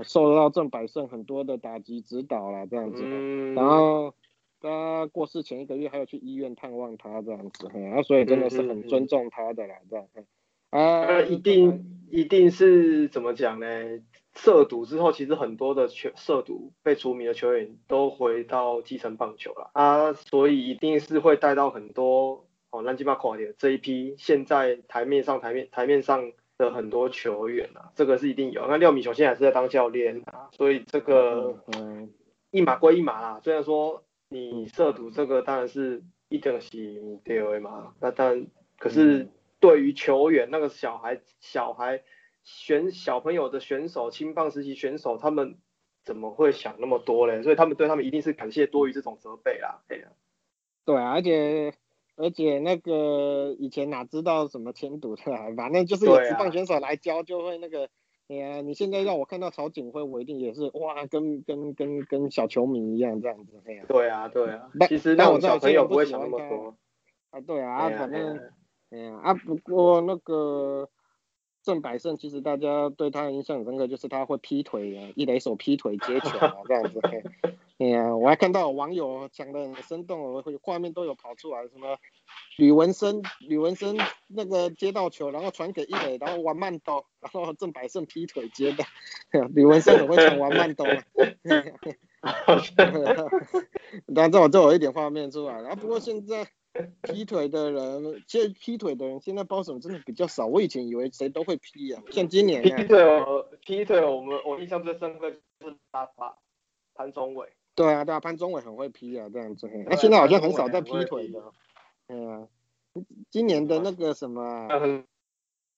[0.04, 3.04] 受到郑百胜很多的打击指导啦，这样子，
[3.54, 4.14] 然后
[4.60, 10.08] 他过世前一个月还有去医院探望他这样子，啊，所以真的是很尊重他的啦，这样，
[10.72, 13.68] 啊，一定一定是怎么讲呢？
[14.34, 26.32] 涉赌之后，其实很多的球涉赌被除名的球员都回到基层棒球了啊，所以一定是会带到很多哦乱七八糟的这一批现在台面上台面台面上。
[26.58, 28.66] 的很多球员啊，这个是一定有。
[28.68, 32.14] 那廖米雄现在还是在当教练啊，所以这个嗯
[32.52, 33.42] 一码归一码啦。
[33.44, 39.28] 虽然说你涉赌这个当然是一定是对嘛，那但可是
[39.60, 42.04] 对于球员那个小孩小孩
[42.44, 45.58] 选小朋友的选手青棒时期选手，他们
[46.04, 47.44] 怎么会想那么多嘞？
[47.44, 49.82] 所以他们对他们一定是感谢多于这种责备啦。
[49.88, 50.12] 对啊，
[50.86, 51.74] 对啊，而且。
[52.16, 55.24] 而且那个以前哪知道什么签赌的，
[55.56, 57.90] 反正就是有职棒选手来教就会那个，
[58.28, 63.84] 哎呀，你现在让我看到曹景辉，我一定也是哇，跟跟跟跟小球迷一样这样子，哎呀。
[63.88, 64.70] 对啊，对啊。
[64.88, 66.76] 其实那种小朋友不会想那么多。
[67.32, 68.40] 啊，对啊，反正，
[68.90, 70.90] 哎呀，啊，不过那个。
[71.66, 77.02] 郑百胜其实大家对他的印象很深刻，就是他会劈腿啊，一垒手劈腿接球啊这样子。
[77.80, 81.98] 哎呀，我还看到网友讲的很生动，我画面都有跑出来，什么
[82.58, 83.98] 吕文生，吕文生
[84.28, 88.84] 那个接到球，然后传给一垒，然后玩慢刀，然后郑百胜劈腿接的。
[89.50, 91.04] 吕文生很会传玩慢刀啊。
[94.06, 96.48] 然后这我就有一点画面出来，然后不过现在。
[97.02, 100.46] 劈腿的人，其实劈腿的人现在包什么真的比较少。
[100.46, 106.38] 我以前以为谁都会劈啊，像今年劈腿哦，劈腿，我们我印象最深刻就是他吧
[106.94, 107.48] 潘宗伟。
[107.76, 109.70] 对啊，对啊，潘宗伟很会劈啊，这样子。
[109.88, 111.44] 那现在好像很少在劈腿的。
[112.08, 112.48] 嗯啊，
[113.30, 114.68] 今年的那个什么，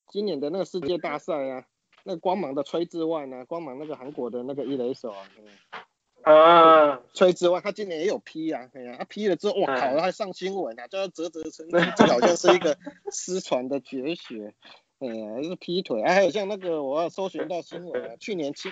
[0.07, 1.65] 今年的那个世界大赛啊，
[2.03, 5.23] 那光芒的崔志万啊，光芒那个韩国的那个一垒手啊。
[6.27, 12.77] 啊，崔之外，他今年也有批啊，哎呀，他批了之后，哇靠，他还上新闻啊，叫他啧啧称奇，这好像是一个
[13.11, 14.53] 失传的绝学，
[14.99, 18.71] 哎呀，就是劈腿，啊，还有像那个我要搜寻到新闻啊， 去年青，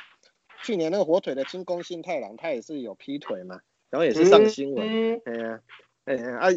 [0.63, 5.61] 去年那个火腿的清宫信太郎，他也是有劈腿嘛，然后也是上新闻，哎呀，
[6.03, 6.47] 哎呀，啊，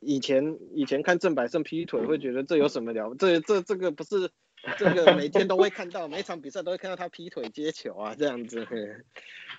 [0.00, 4.30] 以前以前看郑百胜劈腿，会觉得这有什么了，这这这个不是。
[4.78, 8.66] 这个每天都会看到，每场比赛都会看到他劈腿接球啊，这样子。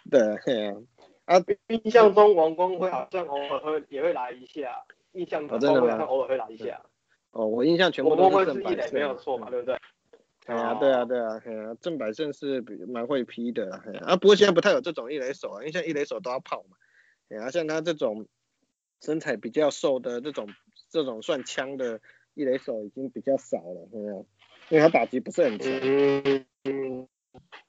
[0.10, 0.76] 对，
[1.26, 1.36] 啊，
[1.68, 6.82] 印象中王光辉好像偶尔会也会来一下，印象中好像偶尔会来一下。
[7.32, 9.78] 哦，我印象全部都是正百胜，没有错嘛，对不对？
[10.46, 11.42] 对啊，对啊，对啊，
[11.82, 13.70] 郑百胜是蛮会劈的
[14.06, 14.16] 啊。
[14.16, 16.78] 不过现在不太有这种一垒手啊，因为现在一垒手都要跑嘛。
[17.38, 18.28] 啊，像他这种
[19.02, 20.48] 身材比较瘦的这种
[20.90, 22.00] 这种算枪的
[22.34, 24.26] 一垒手已经比较少了，嗯。
[24.70, 25.72] 因为他打击不是很强，
[26.66, 27.08] 嗯，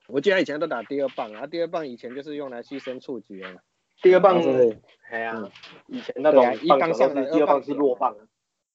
[0.09, 3.63] 我记得以前都打第二棒啊，第二棒以前就是用来牺牲触击的，
[4.03, 4.77] 第二棒是，
[5.09, 5.49] 哎呀，
[5.87, 8.17] 以前那种一棒上来，二棒是弱棒，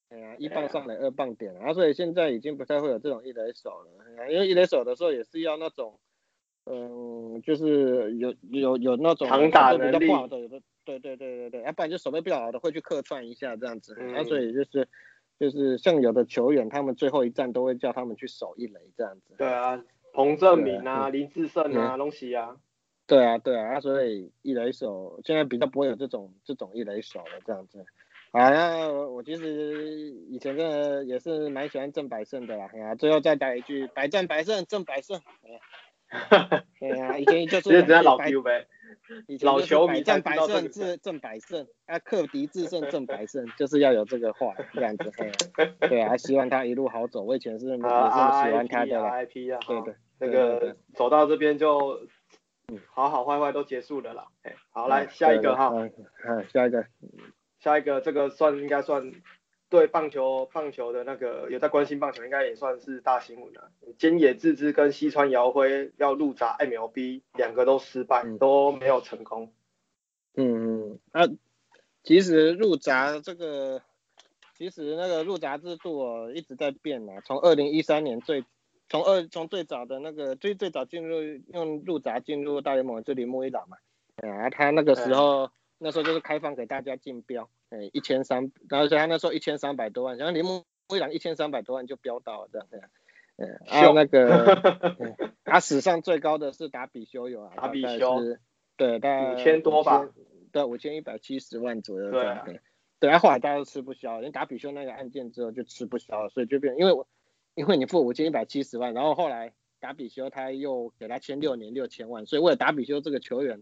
[0.08, 6.00] 哎呀，一棒上来二棒点啊，所以现在已经不太会有这种一垒手了，因为一垒手的时候也是要那种，
[6.66, 14.88] 嗯，就是有有有那种长打能力，对对对对对对，要不然就手背比较好的会去客串一下这样子，啊，所以就是。
[15.40, 19.36] 就是像有的球员，他们最后一站都会叫他们去守一垒这样子。
[19.38, 22.58] 对啊，彭正明啊，林志胜啊，东西啊。
[23.06, 27.86] 对啊，对啊，所以一垒手现在比较不会有这种这种一垒手了这样子。
[28.32, 38.66] 啊，那我其实以前真的也是蛮喜欢郑百胜的啦，哎呀，最后再打一句百战百胜，郑百胜，哎呀，对 呀，以前就是老 Q 呗，
[39.28, 45.12] 以前就是百战百胜郑郑百胜，啊，克敌制胜正百胜，就是要有这个话这样子，
[45.80, 52.08] 对啊，希望他一路好走，我以前是也是喜欢他的，IP 啊，对对，那个走到这边就。
[52.70, 54.26] 嗯，好好坏坏都结束了啦。
[54.44, 55.70] 哎，好，来下一个哈。
[55.76, 56.86] 嗯，下一个，
[57.60, 59.12] 下一个这个算应该算
[59.74, 63.72] 对棒球棒球的那个有在关心棒球，应该也算是大新闻了。
[63.98, 69.52] 菅野智之跟西川遥辉要入闸 MLB，两个都失败，都没有成功。
[70.36, 71.28] 嗯嗯，那
[72.04, 73.82] 其实入闸这个，
[74.56, 78.46] 其实那个入闸制度哦一直在变啊，从二零一三年最。
[78.90, 81.18] 从二从最早的那个最最早进入
[81.52, 83.78] 用入闸进入大联盟就铃木一朗嘛，
[84.18, 85.50] 啊他那个时候
[85.84, 90.64] 那时候就是开放给大家竞标，哎一千三，然后他那时候一千三百多万，然后铃木
[90.96, 92.90] 一朗一千三百多万就标到了这样，
[93.36, 98.20] 嗯，还有那个他 史上最高的是达比修有啊，达比修，
[98.78, 100.10] 对，大概五千多吧，
[100.52, 102.60] 对，五千一百七十万左右，对，
[103.00, 107.06] 对，他后来大家都吃不消，因为达比修那个案件之后就吃不消了，所以就变，因为我。
[107.56, 113.62] 因为你付五千一百七十万，然后后来达比修他又给他签六年六千万，所以为了达比修这个球员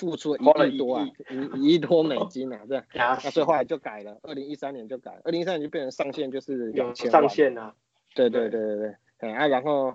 [0.00, 0.40] 付出一
[0.74, 7.74] 亿多啊，一 一亿多美金啊，这样， 那所以后来就改了，二零一三年就改，二零一三年就变成上限就是两千上限啊，
[8.14, 8.60] 对对对。
[8.62, 9.94] 对对，哎啊，然后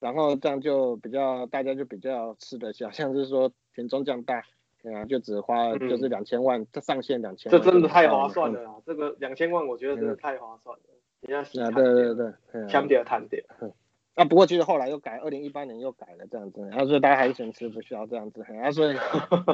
[0.00, 4.42] 然后这样就比较大家就比较吃得消， 像是说田中将大，
[4.82, 10.82] 对啊，就只花就是两千万，这上限两千，这真的太划算了啊，这个两千万我觉得真的太划算了。
[11.32, 13.44] 啊，对对对，强点谈点。
[14.14, 18.96] 啊，不过其实后来又改，二零一八年又改了这样子，然后所以大家还是嫌吃不需要这样子，啊，所以，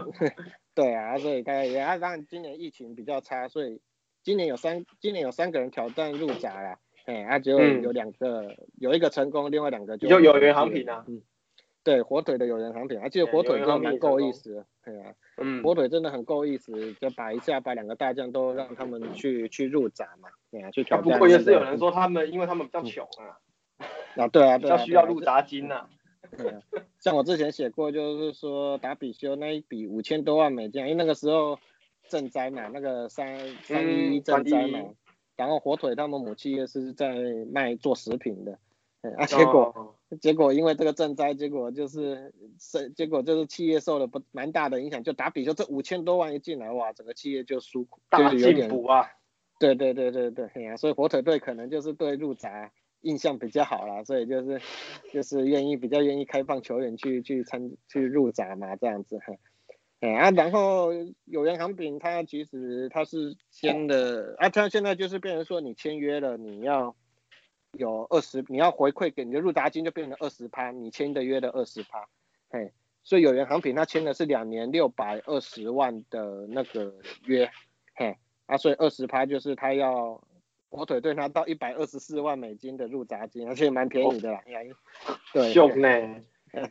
[0.75, 3.81] 对啊，所以大家也啊，当然今年疫情比较差，所以
[4.23, 11.23] 今年有三，今年有三个人挑战入闸了，哎，啊，只有有两个，有一个成功，另外两个就有有人航品啊，嗯。
[11.85, 21.11] 对火腿的有人航品，而且火腿真的蛮够意思，对啊，嗯，火腿真的很够意思，就把一下把两个大将都让他们去去入闸嘛，对啊，去挑战。
[21.11, 23.41] 不过也是有人说他们，因为他们比较穷啊，
[24.23, 25.87] 啊对啊，比较需要入闸金呐。
[26.37, 26.61] 对啊，
[27.01, 31.59] 像我之前写过，就是说达比修那一笔五千多万美金，因为那个时候
[32.11, 34.91] 赈灾嘛，那个三三一赈灾嘛，
[35.37, 37.15] 然后火腿他们母企业是在
[37.51, 38.59] 卖做食品的。
[39.17, 49.07] 啊，结果结果因为这个赈灾，结果就是是结果就是企业受了不蛮大的影响，就打比修这五千多万一进来，哇，整个企业就输，大进步啊！
[49.61, 54.61] 对对对对对，所以火腿队可能就是对入闸印象比较好啦，所以就是
[55.13, 59.19] 就是愿意比较愿意开放球员去去参去入闸嘛，这样子，
[60.01, 60.91] 哎啊，然后
[61.25, 66.95] 有人航饼他其实他是签的啊，他现在就是变成说你签约了，你要。
[67.73, 72.09] 有二十，你要回馈给你的入闸金就变成二十趴，你签的约的二十趴，
[72.49, 72.73] 嘿，
[73.05, 76.95] 所以有人航品他签的是两年六百二十万的那个
[77.27, 77.49] 约，
[77.95, 80.19] 嘿，啊，所以二十趴就是他要
[80.71, 84.43] 火腿队拿到一百二十四万美金的入闸金，而且蛮便宜的啦，
[85.33, 85.89] 对，凶呢，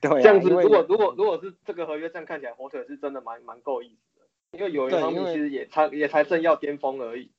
[0.01, 7.31] 对，这样子如果如果如果是这个合约这样看起来，火腿是真的蛮蛮够意思的，因为有一方面其实也才也才正要巅峰而已。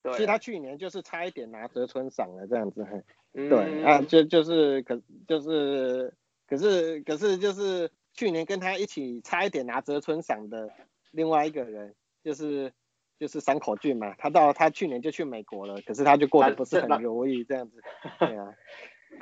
[0.00, 2.86] 对其实他去年就是差一点拿泽村赏了这样子，
[3.32, 6.14] 对啊，就就是可就是
[6.46, 10.70] 可是可是就是去年跟他一起差一点拿泽村赏的
[11.10, 12.72] 另外一个人，就是
[13.18, 17.82] 就是山口俊嘛，他到他去年就去美国了，可是他就过得不是很如意这样子，
[18.18, 18.54] 对啊，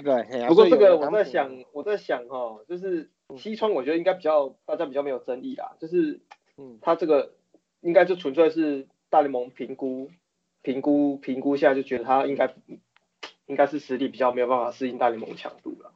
[0.04, 6.20] 对，不过这个我在想我在想哈，就是西川我觉得应该比较大家比较没有争议啦，就是
[6.56, 7.32] 嗯他这个
[7.80, 10.10] 应该就纯粹是大联盟评估。
[10.62, 12.52] 评估评估下就觉得他应该
[13.46, 15.92] 应该是实力比较没有办法适应大联盟强度了。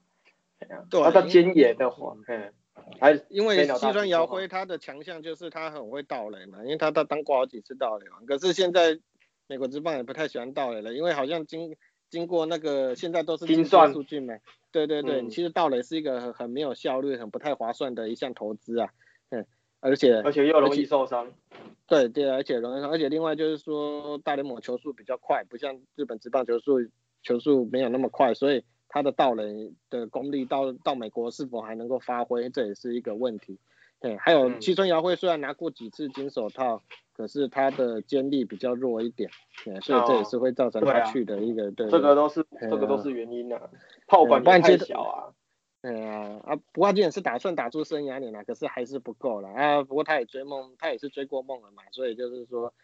[0.88, 2.52] 对啊，他尖野的话，嗯，
[2.98, 8.16] 还因为西川遥辉他的强项就是他很会盗垒嘛，因为他他当过好几次盗垒嘛。
[8.26, 8.98] 可是现在
[9.46, 11.76] 美国职棒也不太喜欢盗垒了，因为好像经
[12.08, 14.34] 经过那个现在都是精算数据嘛。
[14.72, 18.88] 对对对，其实盗垒是一个很很没有效率、很不太划算的一项投资啊。
[19.30, 19.44] 嗯，
[19.80, 21.32] 而且而且又容易受伤。
[21.88, 26.78] 对对，而且容易，而且另外就是说，大联盟球速比较快，不像日本职棒球速
[27.24, 33.58] 球速没有那么快，所以他的盗垒的功力到到美国是否还能够发挥，这也是一个问题。
[34.00, 36.82] 对，还有七村遥辉虽然拿过几次金手套，
[37.14, 39.30] 可是他的肩力比较弱一点，
[39.64, 41.88] 对所以这也是会造成他去的一个对。
[41.88, 43.70] 这个都是这个都是原因啊，
[44.06, 45.32] 炮管太小啊。
[45.82, 49.82] 对啊啊，不过今年是打算打出生涯年了，可是还是不够了啊。
[49.82, 52.74] 不过他也追梦，他也是追过梦了嘛，所以就是说，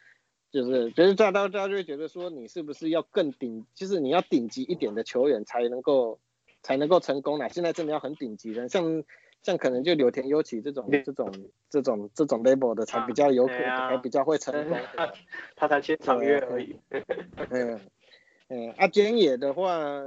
[0.51, 6.19] 就是就是大大家就会觉得说你是不是要更顶，就是你要顶级一点的球员才能够
[6.63, 7.49] 才能够成功啦。
[7.49, 9.05] 现在真的要很顶级的，像
[9.43, 11.33] 像可能就柳田优起这种这种
[11.69, 14.79] 这种这种 level 的才比较有可能啊才比较会成功。
[15.55, 16.77] 他才签长约而已。
[17.51, 17.81] 嗯
[18.49, 20.01] 嗯，啊，菅野的话，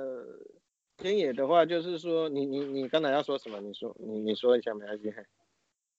[0.98, 3.60] 菅野的话就是说，你你你刚才要说什么？
[3.60, 5.14] 你说你你说一下没关系。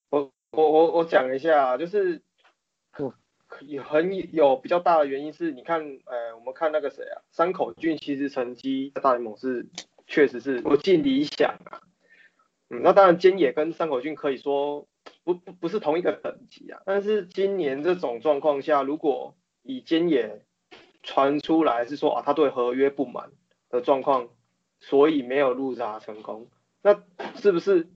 [0.08, 2.22] 我我我我讲一下，就是
[2.98, 3.12] 嗯
[3.66, 9.66] 有很有比较大的原因是，你看，呃，我们看那个谁啊，山口俊其实成绩在大联盟是
[10.06, 11.80] 确实是不尽理想啊。
[12.70, 14.86] 嗯，那当然菅野跟山口俊可以说
[15.24, 20.44] 不不不是同一个等级啊，但是今年这种状况下，如果以菅野
[21.02, 23.30] 传出来是说啊他对合约不满
[23.68, 24.28] 的状况，
[24.80, 26.48] 所以没有入闸成功，
[26.82, 27.02] 那
[27.34, 27.88] 是不是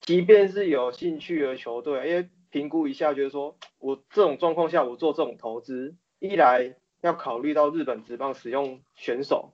[0.00, 9.52] 即便是有兴趣的球队，因为评估一下，觉得说我这种状况下我做这种投资，一来要考虑到日本职棒使用选手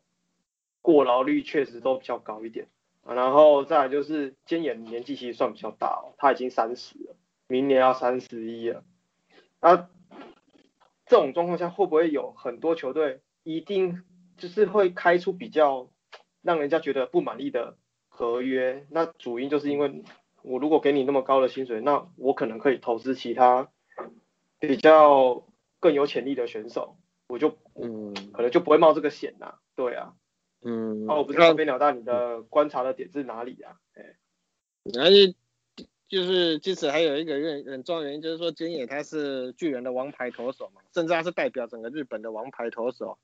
[0.83, 2.69] 过劳率确实都比较高一点，
[3.05, 7.17] 啊然后再来就是菅野年纪其实算比较大哦，他已经三十了，
[7.49, 8.83] 明年要三十一了，
[9.61, 9.89] 啊，
[11.07, 14.03] 这种状况下会不会有很多球队一定
[14.37, 15.91] 就是会开出比较
[16.43, 17.77] 让人家觉得不满意的
[18.09, 18.87] 合约？
[18.91, 20.03] 那主因就是因为
[20.47, 23.69] 我如果给你那么高的薪水，那我可能可以投资其他
[24.61, 25.45] 比较
[25.81, 26.97] 更有潜力的选手，
[27.29, 30.15] 我就嗯可能就不会冒这个险呐、对啊，
[30.63, 33.77] 嗯，啊，我不知道飞鸟大你的观察的点是哪里啊？
[33.95, 34.17] 哎，
[35.01, 35.35] 而且
[36.07, 43.19] 就是其实还有一个原很重要的原因，就是说菅野他是巨人的王牌投手嘛，甚至他是代表整个日本的王牌投手。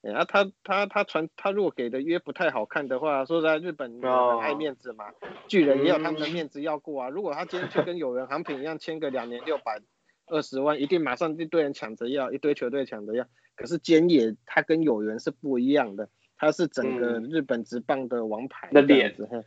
[0.00, 5.06] 然后他他他传他如果给的约不太好看的话，说实在日本人哦很爱面子嘛，
[5.48, 7.08] 巨人也有他们的面子要过啊。
[7.08, 9.80] 如果他今天去跟友人航品一样签个两年六百
[10.26, 13.26] 二十万，一定马上一堆人抢着要，一堆球队抢着要。
[13.56, 19.26] 可是菅野他跟友人是不一样的，他是整个日本职棒的王牌的这样子。
[19.30, 19.42] 嘿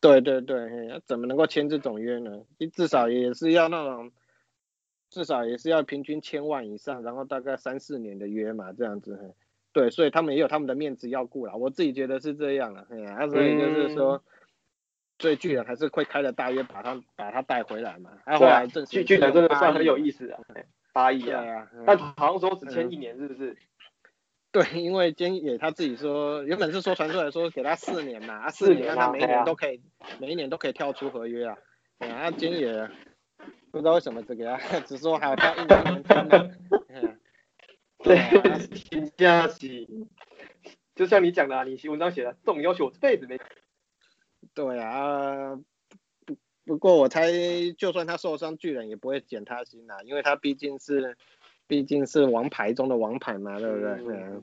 [0.00, 2.42] 对对对，怎么能够签这种约呢？
[2.74, 4.12] 至少也是要那种，
[5.08, 9.34] 至少也是要平均千万以上，然后大概三四年的约嘛，这样子。
[9.74, 11.56] 嘿对，所以他们也有他们的面子要顾了。
[11.56, 14.22] 我自己觉得是这样了，哎呀、啊，所以就是说，
[15.18, 18.10] 所以巨人还是会开了大约把他把他带回来嘛。
[18.24, 19.98] 啊，后对啊来正，式巨巨人真的算很有。
[19.98, 23.56] 意思啊，哎八亿啊，但好像说只签一年，是不是？
[24.52, 29.80] 对，因为菅野他自己说，原本是说传出来说给他四年嘛，啊四四年，年啊那他每一年都可以，
[30.20, 31.56] 每一年都可以跳出合约啊。
[31.98, 32.88] 对啊，啊菅野
[33.72, 34.56] 不知道为什么只给他，
[34.86, 36.50] 只说还有他一年一年签的。
[38.04, 38.58] 嗯对 对啊，
[38.90, 39.88] 评价起，
[40.94, 43.40] 就像你讲的、啊，你文章写的这种要求，我这辈子没。
[44.54, 45.58] 对啊，
[46.26, 46.36] 不
[46.66, 47.30] 不过我猜，
[47.78, 51.16] 就算他受伤，巨人也不会减他薪啊，因为他毕竟是
[51.66, 54.42] 毕竟是王牌中的王牌嘛，对不对？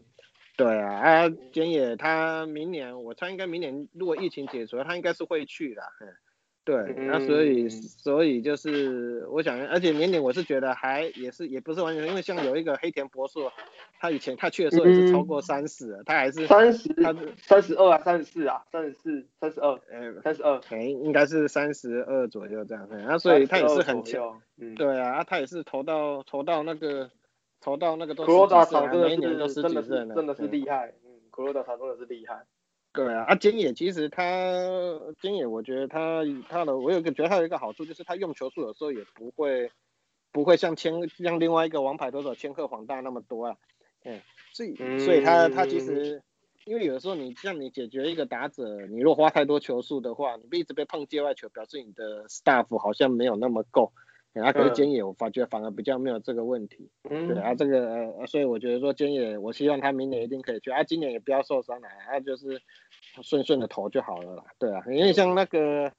[0.57, 5.81] 对啊，啊，菅野他明年，我猜应该明年如果疫情解除，他应该是会去的。
[6.01, 6.13] 嗯，
[6.63, 13.51] 对，那所以嗯所以就是我想，而且年龄我是觉得还也是也不是完全，因为像有一个黑田博硕，
[13.99, 16.93] 他以前他去的时候也是超过三十，他还是三十
[17.37, 24.39] 三十二啊，三十四啊，三十四、三十二、呃，三十二，可能应该是三十二左右这样，嗯那所以他也是很强。
[24.57, 27.09] 嗯，对啊，啊他也是投到投到那个
[27.59, 28.23] 投到那个都
[29.01, 32.45] 每一年都十几岁真的是嗯厉害，嗯，库洛达场真的是厉害。
[32.93, 34.23] 对啊，啊菅野其实他
[35.21, 39.71] 菅野，我觉得他他的我有一个觉得他有一个好处就是他用球数有时候也不会
[40.31, 43.57] 不会像千像另外一个王牌投手千鹤黄大那么多啊，
[44.03, 44.21] 嗯，
[44.53, 46.21] 所以所以他他其实
[46.65, 53.93] 因为有的时候你像你解决一个打者，你如果花太多球数的话，你一直被碰界外球，表示你的 staff 好像没有那么够。
[54.33, 56.89] 啊，可是嗯菅野我发觉反而比较没有这个问题。
[57.03, 62.61] 对嗯，啊，这个呃，所以我觉得说菅野，我希望他明年一定可以去啊，今年也不要受伤了，啊就是
[63.21, 64.45] 顺顺的投就好了啦。
[64.57, 65.91] 对啊，因为像那个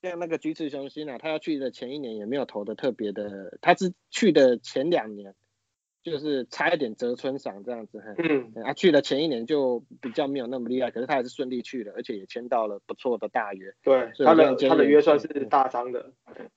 [0.00, 5.34] 像那个菊池雄心啊，他要去的前一年也没有投的特别的，他是去的前两年
[6.02, 13.72] 就是差一点折春赏这样子，嘿嗯，对啊，去的前一年就比较没有那么厉害，可是他还是顺利去了，而且也签到了不错的大约。
[13.82, 16.12] 对，所以他的他的约算是嗯大张的。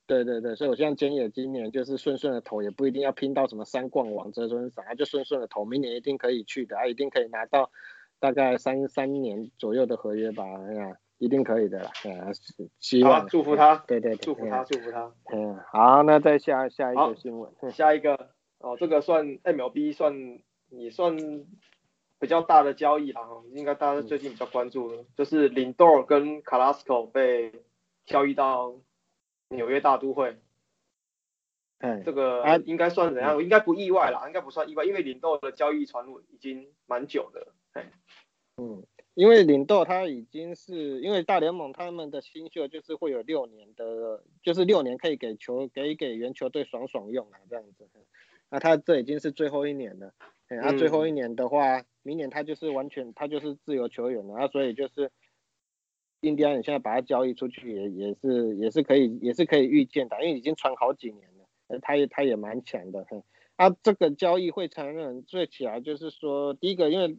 [0.07, 7.71] 对对对，所以我现在菅野今年就是顺顺的投，也不一定要拼到什么三冠王、折春赏，他就顺顺的投，明年一定可以去的，他一定可以拿到
[8.19, 15.11] 大概三三年左右的合约吧，哎呀，一定可以的啦，哎呀，是希望，祝福他，对对对，祝福他，祝福他。
[15.33, 18.29] 嗯，好，那再下下一个新闻，嗯 下一个
[18.61, 20.39] 哦，这个算 MLB 算
[20.69, 21.17] 也算
[22.19, 27.51] 比较大的交易啦，哈，应该大家最近比较关注的，就是林多尔跟卡拉斯科被
[28.05, 28.75] 交易到
[29.49, 30.37] 纽约大都会。
[31.79, 33.41] 哎，这个啊应该算怎样？
[33.41, 37.47] 应该不意外啦，应该不算意外，因为领豆的交易传闻已经蛮久的
[38.57, 38.83] 嗯，
[39.15, 47.89] 因为领豆他已经是因为大联盟他们的新秀就是会有六年的，就是六年可以给球给给原球队爽爽用啊这样子。
[48.51, 50.13] 那他这已经是最后一年了，
[50.49, 55.09] 哎，那、最后一年的话，明年他就是完全他就是自由球员了，那所以就是
[56.19, 63.23] 印第安人现在把他交易出去也也是也是可以也是可以预见的，因为已经传好几年了，呃他也他也蛮强的，嘿。
[63.55, 67.17] 啊，这个交易会承认，最起来就是说，第一个因为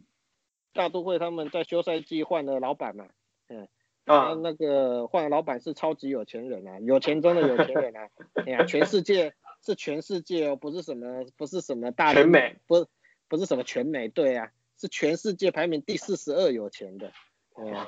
[0.73, 3.07] 大都会他们在休赛季换了老板嘛，
[3.47, 3.67] 嗯，
[4.05, 8.09] 啊，那个换了老板是超级有钱人啊，有钱中的有钱人啊，
[8.45, 9.33] 哎呀，全世界
[9.65, 12.85] 是全世界哦，不是什么不是什么大全美，不
[13.27, 17.11] 不是什么全美，对啊，是全世界排名第四十二有钱的，
[17.55, 17.85] 哎呀，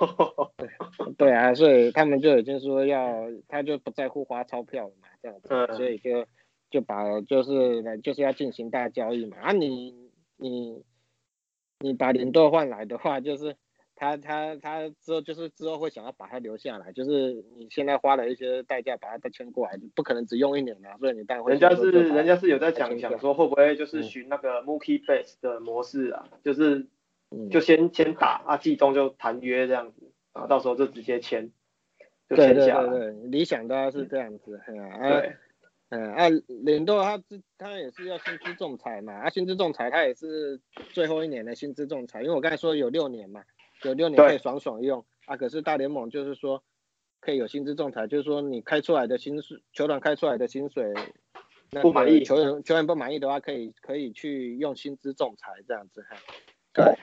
[1.18, 6.26] 对啊，所以他们就已经说要，他就不在乎花钞票了嘛，这样子，嗯所以就
[6.70, 10.84] 就把就是就是要进行大交易嘛，啊你你
[11.80, 13.58] 你把零豆换来的话，就是
[13.96, 24.04] 他他他之后就是之后会想要把他留下来，就是你现在花了一些代价把他再签过来，不可能只用一年啊，所以你当然会人家是人家是有在讲签想说会不会就是嗯。
[24.04, 26.88] 循那个 Mookie Base 的模式啊，就是
[27.32, 27.50] 嗯。
[27.50, 31.52] 就先先打啊，季中就谈约这样子，然后到时候就直接签，
[32.30, 32.90] 就对对签下来。
[32.90, 35.36] 对对，理想当然是这样子，嗯、啊，对，
[35.90, 43.44] 嗯，啊，领豆他自他也是要薪资仲裁嘛，啊，薪资仲裁他也是最后一年的薪资仲裁，因为我刚才说有六年嘛，
[43.86, 46.64] 有六年可以爽爽用啊，可是大联盟就是说
[47.22, 50.94] 可以有薪资仲裁，就是说你开出来的薪水，球团开出来的薪水，
[51.72, 56.18] 那不满意球员球员不满意的话，可以可以去用薪资仲裁这样子，哈
[56.74, 56.98] 对，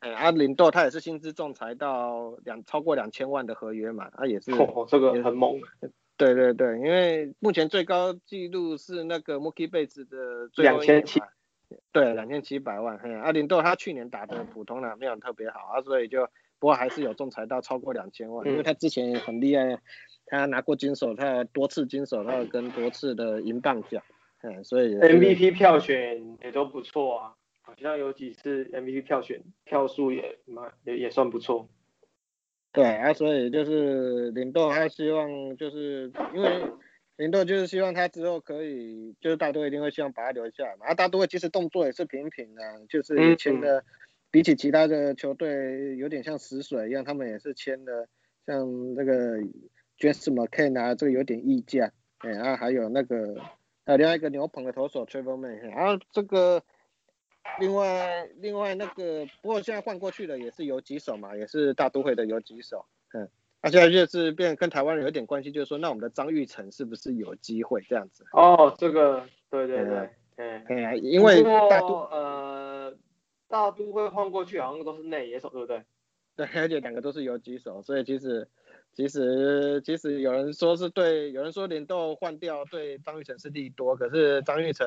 [0.00, 4.52] 嗯，啊，林豆他也是薪资仲裁到两超过两千万的合约嘛，啊也是。
[4.52, 5.60] 哦，这个很猛。
[6.16, 11.26] 对对对，因为目前最高纪录是那个 Mookie Betts 的最后一年2700嘛，
[11.92, 12.98] 对，两千七百万。
[12.98, 16.24] 嘿，阿林豆他去年打的普通的没有特别好啊，所以就
[16.58, 19.78] 不过还是有仲裁到超过两千万，嗯因为他之前也很厉害，
[20.26, 24.02] 他拿过金手套，多次金手套跟多次的银棒奖，
[24.42, 31.68] 嗯，所以 MVP 票选也都不错啊，好像有几次 MVP 票选票数也蛮也也算不错。
[32.72, 36.62] 对啊，所以就是林豆他希望就是因为
[37.16, 40.86] 林豆就是希望他之后可以，就是大都会一定会希望把他留下来嘛。
[40.86, 43.84] 啊，大都会其实动作也是平平的，就是以前的，
[44.30, 48.08] 比起其他的球队有点像死水一样，他们也是签的
[48.46, 49.38] 像那个
[49.98, 53.40] James McCann 啊，这个有点溢价，哎，啊还有那个
[53.84, 56.62] 还有另外一个牛棚的投手 Trevor May，然后这个。
[57.60, 63.28] 另外，另外那个，不过现在换过去的也是有几手嘛，也是大都会的有几手，嗯，
[63.64, 68.22] 那、现在就是变跟台湾人有点关系，就是说，那我们的张玉成是不是有机会这样子？
[68.32, 72.94] 哦，这个对对对，嗯，哎呀，因为大都呃
[73.48, 75.82] 大都会换过去好像都是内野手，对不对？
[76.36, 78.46] 对，而且两个都是游击手，所以其实
[78.92, 84.86] 其实其实有人说是对，有人说连豆换掉对张玉成是利多，可是张玉成。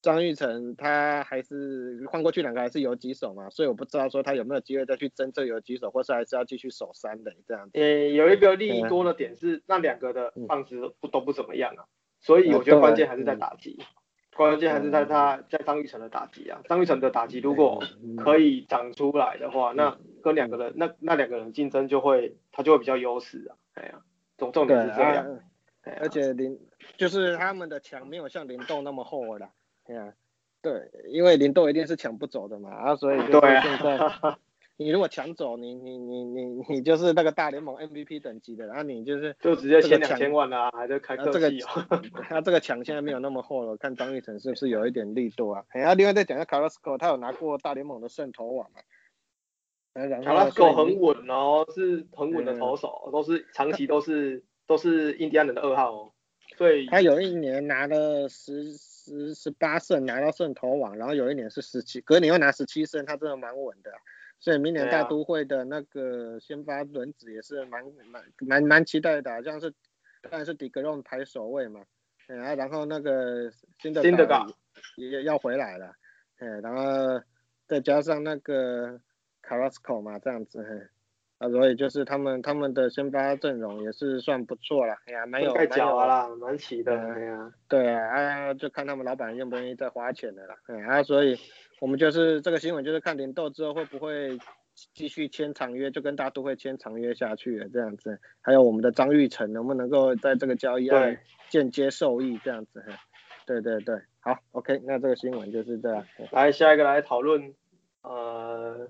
[0.00, 7.78] 张玉成他还是换过去两个还是游击手嘛，所以我不知道说他有没有机会再去争这个游击手，或是还是要继续守三垒这样子。
[7.78, 11.84] 呃，有一个利益多的点是那两个的棒子都不都不怎么样啊，
[12.20, 13.78] 所以我觉得关键还是在打击，
[14.36, 16.60] 关键还是在他在张玉成的打击啊。
[16.68, 17.82] 张玉成的打击如果
[18.18, 23.56] 可以长出来的话，那跟两个人那那两个人竞争就会他就会比较优势啊。
[23.74, 24.00] 哎呀，
[24.36, 25.34] 重重点是这样。
[25.34, 25.40] 啊、
[26.00, 26.58] 而且林
[26.96, 29.50] 就是他们的墙没有像林豆那么厚了。
[29.88, 30.12] 对啊，
[30.60, 34.38] 对，因为林豆一定是抢不走的嘛，啊，所以就是现在，啊、
[34.76, 42.02] 你如果抢走，你你你你你就是那个大联盟 MVP 等级的，然后你就是就直接签两千万啦、啊，还在开客气哦。
[42.28, 45.64] 他这个抢现在没有那么厚了，看张玉成是不是有一点力度啊？
[45.72, 48.80] 然后另外再讲一下卡拉斯科，他有拿过大联盟的胜投网嘛？
[50.22, 56.12] 卡拉斯科很稳哦，是很稳的投手，都是长期都是都是印第安人的二号哦。
[56.56, 58.72] 所以他有一年拿了十
[59.08, 63.90] 十十八胜，拿到胜投网，然后有一年是十七，隔年又拿十七胜，他真的蛮稳的。
[64.38, 69.72] 所以明年大都会的那个先发轮子也是蛮蛮蛮蛮期待的，像是
[70.22, 71.84] 当然是迪格隆排首位嘛，
[72.28, 73.50] 嗯，然后那个
[73.80, 74.46] 新的新的港
[74.96, 75.92] 也要回来了，
[76.38, 77.20] 嗯，然后
[77.66, 79.00] 再加上那个
[79.42, 80.88] 卡拉斯科嘛，这样子，嗯。
[81.38, 91.38] 啊，所以就是他们他们的先发阵容也是算不错了，哎呀，蛮有盖脚啊啦，蛮齐的，哎呀，对啊，啊，就看他们老板愿不愿意再花钱的啦，哎啊，所以
[91.80, 94.36] 我们就是这个新闻就是看林豆之后会不会
[94.94, 101.18] 继续签长约，就跟大都会签长约下去了这样子，还有我们的张玉成能不能够在这个交易案
[101.48, 102.84] 间接受益这样子，
[103.46, 106.04] 对对对，好，OK，那这个新闻就是这样。
[106.32, 107.54] 来下一个来讨论，
[108.02, 108.88] 呃，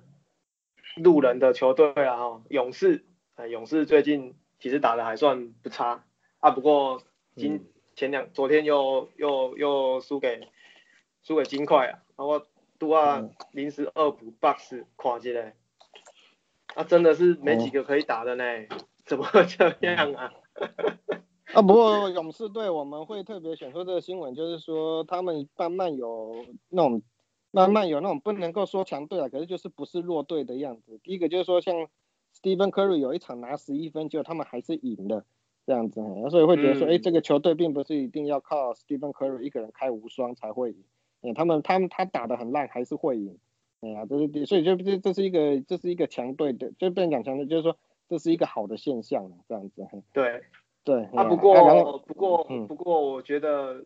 [0.97, 3.05] 路人的球队啊，哈，勇士，
[3.51, 6.05] 勇士最近其实打的还算不差。
[6.41, 7.03] 啊，不过
[7.37, 10.49] 今前两昨天又又又输给
[11.23, 12.47] 输给金块啊，然后
[12.79, 15.57] 都要临时二补 box 跨进来，
[16.75, 18.45] 啊，真的是没几个可以打的呢，
[19.05, 20.33] 怎么这样啊？
[21.55, 27.03] 啊，不过勇士队我们会特别选出这个新闻，就是说他们慢慢有那种
[27.51, 30.99] 慢慢有那种不能够说强队啊，可是就是不是弱队的样子。
[31.03, 31.75] 第一个就是说像
[32.35, 35.25] Stephen Curry 有一场拿十一分，结果他们还是赢了
[35.67, 40.85] 这样子，所以会觉得说，哎，这个球队并不是一定要靠 Stephen Curry 一个人开无双才会赢，
[41.23, 43.39] 哎，他们他们他打的很烂还是会赢，
[43.81, 47.77] 哎呀，这是所以就这这是一个这是一个强队的，就不能讲强队，就是说
[48.09, 50.43] 这是一个好的现象这样子，对。
[50.85, 53.85] 对，啊不过不过不过我觉得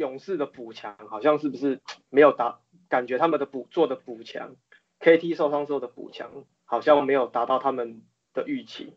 [0.00, 4.56] 勇士的补强好像是不是没有达，感觉他们的补做的补强
[4.98, 8.94] ，KT 受伤之后的补强好像没有达到他们的预期。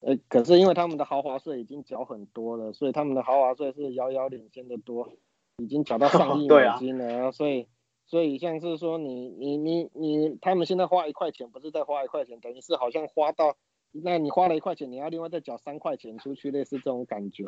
[0.00, 5.14] 呃，可是因为他们的豪华税已经缴很多了，所以他们的豪华税是遥遥领先的多，
[5.56, 7.66] 已经缴到上 亿美金了，所以
[8.04, 13.56] 所以像是说你你你你他们现在花一块钱，不是在花一块钱，等于是好像花到。
[13.92, 17.44] 那你花了一块钱，你要另外再缴三块钱出去，类似这种感觉。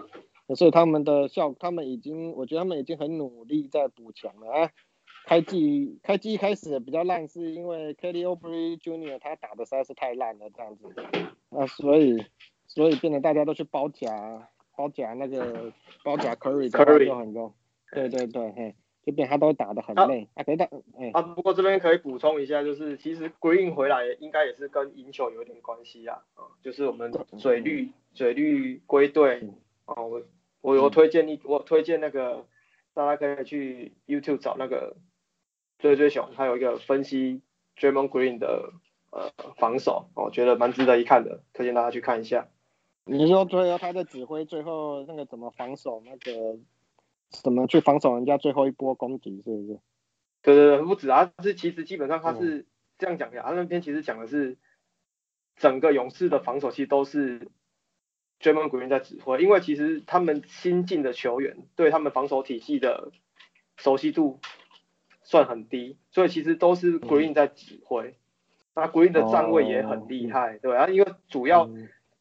[0.57, 4.70] 所以他们的效，他们已经，我觉得他们已经很努力在补强了啊。
[5.26, 9.18] 开季开季一开始比较烂，是因为 Kelly Oubre Jr.
[9.18, 10.86] 他打的实在是太烂了这样子。
[11.51, 12.24] 啊所以
[12.66, 15.72] 所以变得大家都去包夹包夹那个
[16.03, 17.55] 包夹 Curry 的很多。
[17.93, 18.74] 对对对，嘿。
[19.03, 20.59] 这边他都打得很累，啊，可以
[21.12, 29.48] 啊，不过这边可以补充一下，就是其实 Green 回来应该也是跟赢球有点关系啊，啊，就是我们嘴绿嘴绿归队，
[29.86, 30.22] 哦，我
[30.61, 32.44] 我我推荐你，我推荐那个
[32.92, 34.96] 大家可以去 YouTube 找那个
[35.78, 37.40] 追追熊，他有一个分析
[37.78, 38.74] Draymond Green 的
[39.11, 42.48] 呃防守，我觉得蛮值得一看的，推荐大家去看一下。
[43.07, 46.59] 你说最后他在指挥最后那个怎么防守那个？
[47.30, 49.80] 怎么去防守人家最后一波攻击，是不是？
[50.42, 52.66] 对对对，不止啊，是其实基本上他是
[52.98, 54.56] 这样讲的，他那边其实讲的是
[55.56, 57.50] 整个勇士的防守其实都是
[58.40, 63.12] Draymond Green 在指挥，因为其实他们新进的球员对他们防守体系的
[63.76, 64.40] 熟悉度
[65.22, 68.16] 算很低，所以其实都是 Green 在指挥。
[68.74, 71.68] 那 Green 的站位也很厉害，对啊，因为主要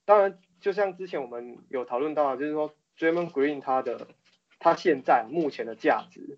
[0.03, 4.07] 当然就像之前我们有讨论到，就是说 Draymond Green 他的
[4.59, 6.37] 他现在目前的价值，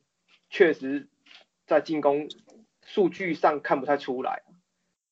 [0.50, 1.08] 确实
[1.66, 2.30] 在进攻
[2.84, 4.44] 数据上看不太出来，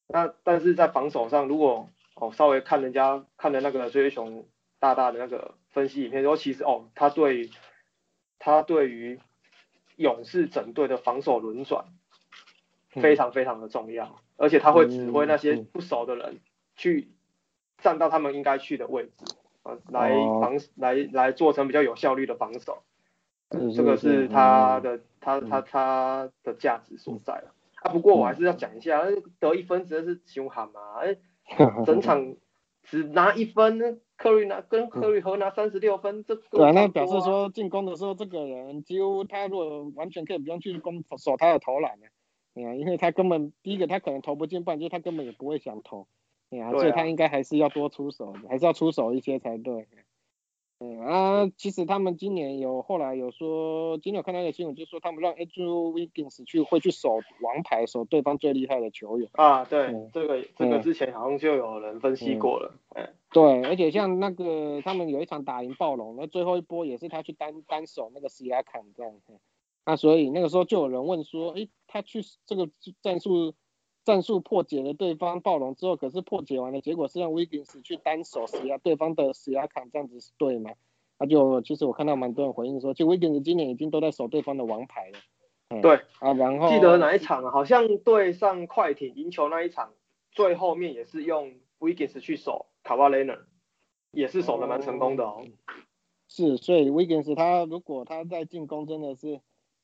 [0.08, 4.48] 那但是在防守上，如果哦稍微看人家看的那个追熊
[4.80, 7.50] 大大的那个分析影片，说其实哦他对
[8.38, 9.20] 他对于
[9.96, 11.86] 勇士整队的防守轮转
[12.90, 16.40] 非常非常的重要，而且他会指挥那些不熟的人
[16.76, 17.12] 去
[17.80, 22.84] 站到他们应该去的位置啊，来防来来做成比较有效率的防守。
[23.50, 27.92] 这个是他的，他他他的价值所在了啊。
[27.92, 29.04] 不过我还是要讲一下，
[29.40, 31.00] 得一分真的是凶悍嘛！
[31.02, 31.18] 哎，
[31.86, 32.36] 整场
[32.84, 42.08] 只拿一分，科瑞拿跟科瑞合拿三十六分，这对啊，那表示说进攻的时候，这个人几乎他如果完全可以不用去攻守他的投篮的，
[42.54, 46.08] 对啊，因为他根本第一个他可能投不进半，就他根本也不会想投，
[46.52, 49.88] 对啊，所以他应该还是要多出手，还是要出手一些才对。
[50.82, 59.30] 嗯啊，其实他们今年有后来有说，今年有看到一个新闻，就是说他们让 Andrew Wiggins 去会去守王牌，守对方最厉害的球员。
[59.34, 62.74] 啊，对，这个这个之前好像就有人分析过了。
[62.96, 69.14] 嗯，对，而且像那个他们有一场打赢暴龙，那最后一波也是他去单单守那个 c 亚坎这样。
[69.86, 72.70] 那所以那个时候就有人问说，诶，他去这个
[73.02, 73.54] 战术。
[74.10, 80.72] 战术破解了对方暴龙之后，可是破解完了，结果是让 Wiggins 去单手死压对方的死压扛，这样子是对吗？
[81.20, 85.80] 那就其实我看到蛮多人回应说，就 Wiggins 今年已经都在守对方的王牌了。
[85.84, 87.52] 对啊，然后记得哪一场啊？
[87.52, 89.94] 好像对上快艇赢球那一场，
[90.32, 93.38] 最后面也是用 Wiggins 去守卡瓦雷纳
[94.12, 95.46] 也是守的蛮成功的哦。
[96.28, 99.40] 是，所以 Wiggins 他如果他在进攻真的是。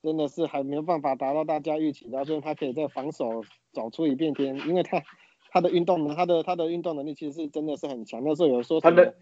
[0.06, 3.44] 真的是还没有办法达到大家预期的，所以他可以在防守
[3.74, 5.02] 走出一片天，因为他
[5.50, 8.22] 他的运动他的他的运动能力其实是真的是很强。
[8.24, 9.16] 那时候有说他的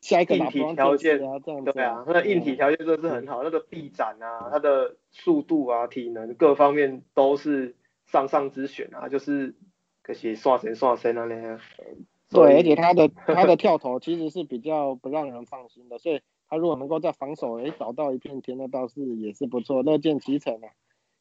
[0.00, 7.76] 下一个硬体条件啊，这样对啊，他的硬体条件真的是很好，那个臂展啊，他的速度啊，体能各方面都是
[8.06, 9.54] 上上之选啊，就是
[10.02, 11.60] 可惜刷神刷神那样。
[12.30, 16.20] 对，而且他的他的 跳投其实是比较不让人放心的，所以。
[16.50, 20.68] 他如果能够在防守诶找到一片天，那倒是也是不错，乐见其成啊。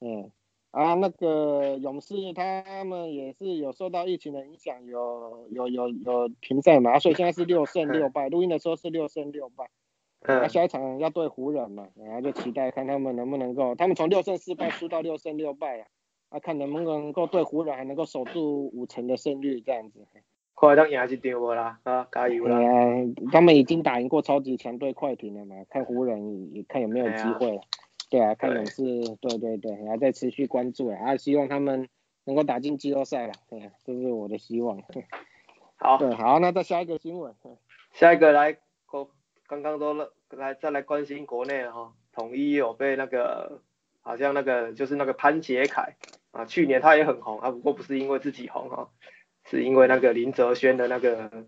[0.01, 0.31] 嗯，
[0.71, 9.69] 啊，那个勇士他们也是有受到疫情的影响，有有有有停赛嘛，所以现在是六胜六败，录音的时候是六胜六败。
[10.21, 15.87] 那下一场要对湖人嘛，然后就期待看他们能不能够，他们从六胜四败输到六胜六败啊，
[16.29, 20.05] 啊，看能不能够对湖人还能够守住五成的胜率这样子。
[20.59, 22.57] 快当赢一场无啦，啊，加油啦！
[23.31, 27.61] 他们已经打赢过超级强队快艇了嘛，看湖人也看有没有机会。
[28.09, 28.83] 对啊，看勇士，
[29.21, 31.87] 对对对，还在持续关注啊，希望他们
[32.25, 34.83] 能够打进季后赛了，对，这是我的希望。
[35.79, 37.33] 好，对，好，那再下一个新闻。
[37.93, 39.09] 下一个来，国
[39.47, 39.93] 刚刚都
[40.31, 43.61] 来再来关心国内哈，统一有被那个，
[44.01, 45.95] 好像那个就是那个潘杰凯
[46.31, 48.89] 啊，去年他也很红啊，不过不是因为自己红哈。
[49.49, 51.45] 是因为那个林哲轩的那个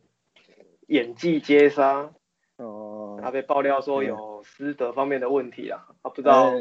[0.88, 2.12] 演技接杀，
[2.56, 6.52] 哦，他被爆料说有师德方面的问题啊，他不知道，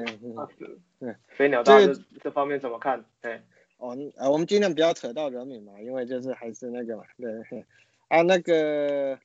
[1.01, 3.05] 嗯，飞鸟大这这方面怎么看？
[3.23, 3.43] 哎，
[3.79, 7.65] 哦，呃，我们尽量不要扯到人名嘛，因为就是还是那个嘛，对，
[8.09, 9.19] 啊，那个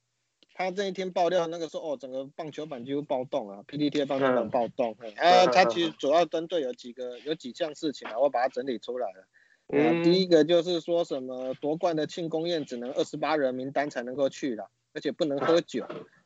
[0.54, 9.28] 他这一天爆料那个说，哦，整个棒球板几乎暴动啊，PPT 棒球板暴动，啊，他其实主要针对有几个有几项事情啊，我把它整理出来了。
[9.68, 15.86] 嗯，第一个就是说什么夺冠的庆功宴只能二十八人名单才能够去了，而且不能喝酒。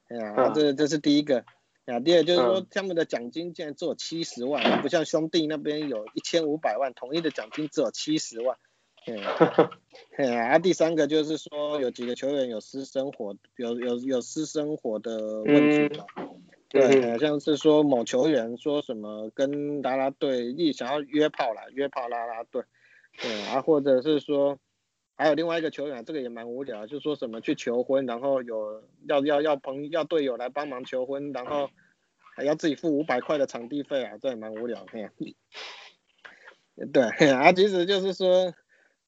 [0.10, 1.46] 哎呀，这这是第一个。
[1.86, 8.58] 啊，第二就是说他们的奖金竟然只有七十万，不像兄弟那边有一千五百万，统一的奖金只有七十万。
[9.08, 16.06] 哎呀， 啊，第三个就是说有几个球员有私生活，有有有私生活的问题嘛。
[16.68, 22.62] 对，好像是说某球员说什么跟啦啦队一想要约炮啦，约炮啦啦队。
[23.22, 24.58] 对啊，或者是说，
[25.16, 31.70] 还有另外一个球员，这个也蛮无聊，就说什么去求婚，然后有要要要朋要队友来帮忙求婚，然后
[32.36, 34.86] 还要自己付五百块的场地费啊，这也蛮无聊。
[34.86, 35.12] 的。
[36.94, 38.54] 对 啊，其实就是说，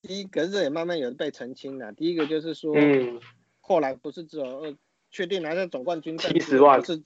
[0.02, 1.94] 第一个这也慢慢有被澄清了。
[1.94, 2.76] 第一个就是说，
[3.62, 4.76] 后来不是只有二
[5.10, 7.02] 确定拿下总冠军七十万，是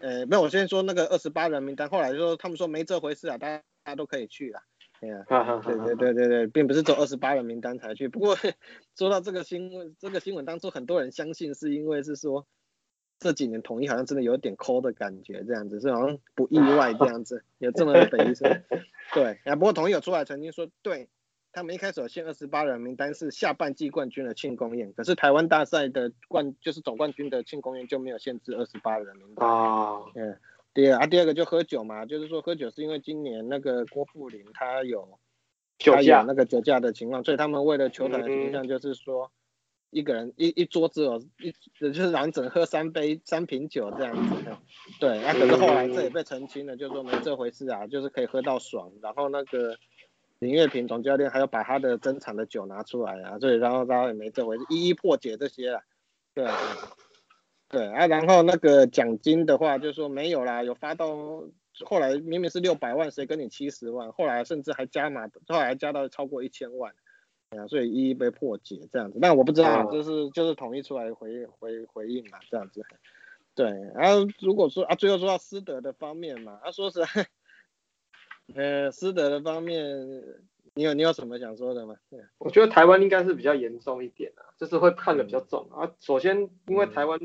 [0.00, 4.60] 呃，没有，我先说那个二十八人名单，后来说他们说没这回事啊，大家大家都可以去了。
[4.60, 4.75] 对
[5.28, 8.08] 啊，对对对对对，并不是走二十八人名单才去。
[8.08, 8.36] 不过
[8.96, 12.46] 说到这个新闻，这个新闻当初很多人相信是因为是说
[13.18, 18.44] 这几年统一好像真的有点抠的感觉，这样子是好像不意外这样子，有这么本意思。
[19.14, 21.08] 对啊，不过统一有出来曾经说，对
[21.52, 30.38] 他们一开始有限二十八人名单是下半季冠军的庆功宴，可是台湾大赛的冠就是总冠军的庆功宴就没有限制二十八人名单啊，嗯。
[30.76, 35.18] 第二啊，第二个就喝酒嘛，就是说喝酒是因为今年那个郭富林他有
[35.78, 39.32] 酒驾那个酒驾的情况，所以他们为了球团的形象，就是说
[39.88, 41.50] 一个人一一桌子哦一
[41.80, 44.34] 就是完整喝三杯三瓶酒这样子。
[45.00, 48.92] 对，啊可是后来这也被澄清了，就是说没这回事啊，就是可以喝到爽。
[49.00, 49.78] 然后那个
[50.40, 55.82] 林月平总教练还要把他的珍藏的酒拿出来啊，所以然后然后也没这回事，一一破解这些啊，
[56.34, 56.46] 对。
[57.68, 61.16] 对啊，然后那个奖金的话，就说没有啦，有发到
[61.84, 64.12] 后来明明是六百万，谁跟你七十万？
[64.12, 66.94] 后来甚至还加码，后来加到超过一千万，
[67.50, 69.18] 啊，所以一一被破解这样子。
[69.20, 72.82] 但我不知道，就是就是统一出来回回回应嘛，这样子。
[73.56, 77.00] 对，然后如果说啊，最后说到师德的方面嘛，他说是，
[78.54, 80.22] 呃，师德的方面，
[80.74, 81.96] 你有你有什么想说的吗？
[82.38, 85.90] 我觉得台湾应该是比较严重一点啊，就是会判的比较重啊。
[85.98, 87.18] 首先因为台湾。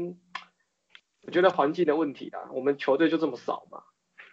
[1.24, 3.84] 我觉得环境的问题啊，我们球队就这么少嘛，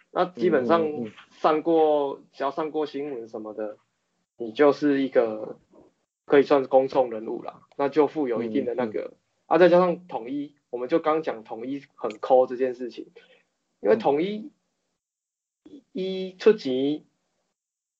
[0.09, 0.83] 那基本上
[1.29, 3.77] 上过只要上过新闻什么的，
[4.37, 5.59] 你就是一个
[6.25, 9.13] 可以算是公众人物啦，那就富有一定的那个
[9.45, 13.11] 啊，再加上统一，我们就刚讲统一很抠这件事情，
[13.81, 14.51] 因为统一
[15.91, 17.03] 一出钱，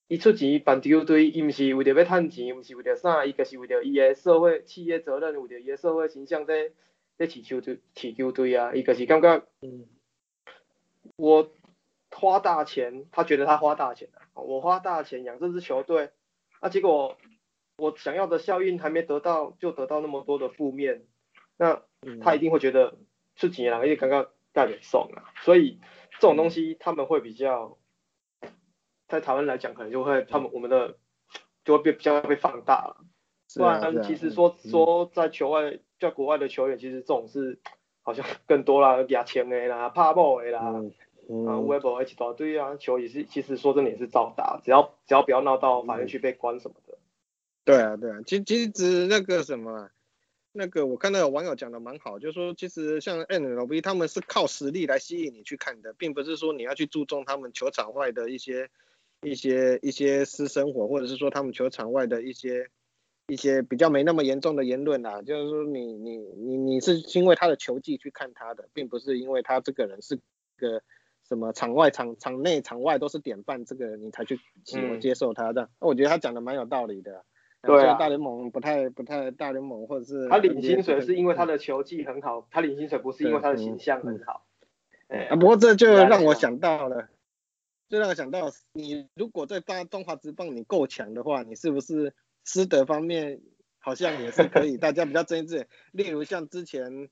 [0.07, 6.71] 一出钱办球队，伊毋是为着要赚钱，毋是为着啥，伊就是为着伊个社会企业责任，为着伊个社会形象在。
[7.19, 9.85] 在起球队，起球队啊，一个是感觉，嗯，
[11.17, 11.51] 我
[12.09, 16.11] 花大钱，他觉得他花大钱啊，我花大钱养这支球队，
[16.61, 17.17] 啊，结果
[17.75, 21.07] 我想要的效应还没得到，就得到那么多的负面，
[21.57, 21.83] 那
[22.21, 22.97] 他一定会觉得
[23.35, 27.77] 出钱啊，因为刚刚带点送啊，所以这种东西他们会比较，
[29.09, 30.97] 在台湾来讲，可能就会他们我们的
[31.65, 33.03] 就会被比较被放大了，
[33.57, 35.79] 不然其实说说在球外。
[35.99, 37.59] 在国外的球员，其实这种是
[38.01, 40.59] 好像更多啦，牙签的啦，怕爆的啦，
[41.47, 46.97] 啊，微博一起打对啊，球也是，其实说真的也是照打，只要只要不要闹到法院去被关什么的。
[47.65, 49.91] 对啊，对啊，其其实那个什么，
[50.51, 58.69] 那个我看到有网友讲的蛮好，就是说其实像 NLB 他们是靠实力来吸引你去看的，并不是说你要去注重他们球场外的一些
[59.21, 62.69] 一些一些私生活，或者是说他们球场外的一些
[63.29, 65.21] 一些比较没那么严重的言论啦。
[65.21, 70.19] 就是说你你你你是因为他的球技去看他的，并不是因为他这个人是
[70.57, 70.81] 个
[71.27, 75.69] 什么场外场场内场外都是典范，这个你才去喜欢接受他的。
[75.79, 77.23] 那我觉得他讲的蛮有道理的。
[77.61, 84.45] 对啊，大联盟不太不太大联盟或者是他领薪水是因为他的球技很好，他领薪水不是因为他的形象很好。
[85.09, 87.09] 哎，啊，不过这就让我想到了，
[87.89, 92.13] 就让我想到，你如果在大中华职棒你够强的话，你是不是
[92.45, 93.41] 师德方面
[93.79, 95.65] 好像也是可以，大家比较争议。
[95.91, 97.09] 例如像之前。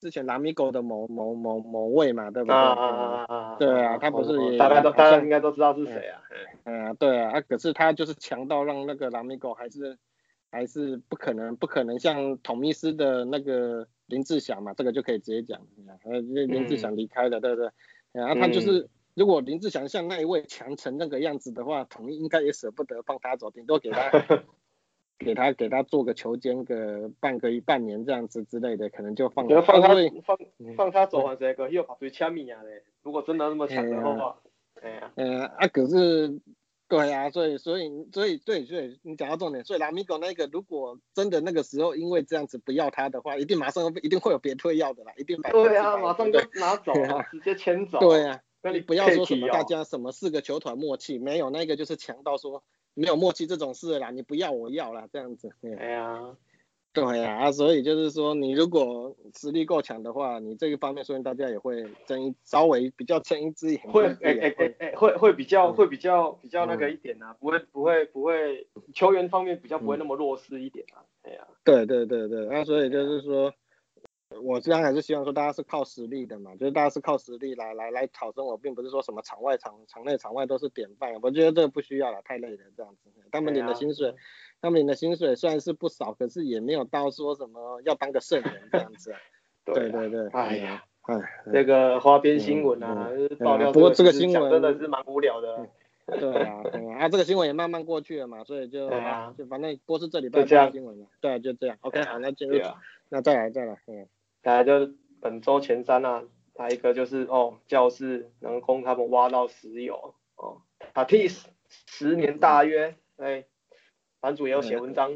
[0.00, 2.54] 之前拉米狗的某某某某位嘛，对不对？
[2.54, 6.20] 啊啊啊对啊，他不是也大家都大家应该都知道是谁啊？
[6.64, 9.96] 嗯，啊，对啊，啊，可是他就是强到让那个拉米狗还是
[10.50, 15.66] 还是不可能不可能像统一师的那个林志祥嘛，这个就可以直接讲，
[16.04, 17.70] 呃，林志祥离开了，对不对？
[18.12, 24.10] 然后他就是如果林志祥像那一位强成那个样子的话，统一应该也舍不得放他走，顶多给他。
[25.16, 29.94] 给他给他做个球监个半个一半年这样子之类的，可能就放放他
[30.26, 30.36] 放
[30.76, 32.82] 放他走完这个又跑出去签名啊嘞。
[33.04, 34.36] 如果真的那么强的话，
[34.82, 36.40] 哎呀，嗯啊可是
[36.88, 48.00] 对啊，所以所以所以对所以你讲到重点，所以拉米狗那个如果真的那个时候因为这样子不要他的话，一定马上一定会有别退要的啦，一定对啊，马上就拿走啊， 直接签走。
[48.00, 52.64] 对啊，那你不要说什么大家什么四个球团默契，没有那个就是强到说。
[52.96, 55.50] 没有默契这种事啦，你不要我要啦，这样子。
[55.80, 56.36] 哎呀，
[56.92, 63.80] 对呀，啊，所以就是说，你如果实力够强的话，你这个方面，说明大家也会睁一稍微比较睁一只眼。
[63.90, 71.02] 会，哎哎哎哎，会会比较会比较比较那个一点啊，不会不会不会，球员方面比较不会那么弱势一点啊。
[71.22, 73.52] 哎呀，对对对对，那所以就是说。
[74.42, 81.12] 我这样还是希望说大家是靠实力的嘛，就是大家是靠实力来来来讨生活，并不是说什么场外场场内场外都是典范。
[81.22, 83.10] 我觉得这个不需要了，太累了这样子。
[83.32, 84.14] 他们领的薪水，
[84.60, 89.14] 他们领的薪水虽然是不少，可是也没有到说什么要当个圣人这样子。
[89.64, 91.16] 对对对，哎呀，哎，
[91.52, 93.08] 这个花边新闻啊，
[93.40, 93.72] 爆料。
[93.72, 95.66] 不过这个新闻真的是蛮无聊的。
[96.20, 96.62] 对啊，
[96.98, 101.06] 啊，这个新闻也慢慢过去了嘛，所以就啊就反正播是这里拜新闻了。
[101.22, 101.78] 对，就这样。
[101.80, 102.60] OK， 好，那进入，
[103.08, 104.06] 那再来再来，嗯。
[104.44, 104.92] 大家就
[105.22, 106.22] 本周前三啊，
[106.54, 110.60] 还一个就是哦，教室能供他们挖到石油哦
[110.92, 113.46] ，Tatis 十年大约，哎，
[114.20, 115.14] 版主也有写文章，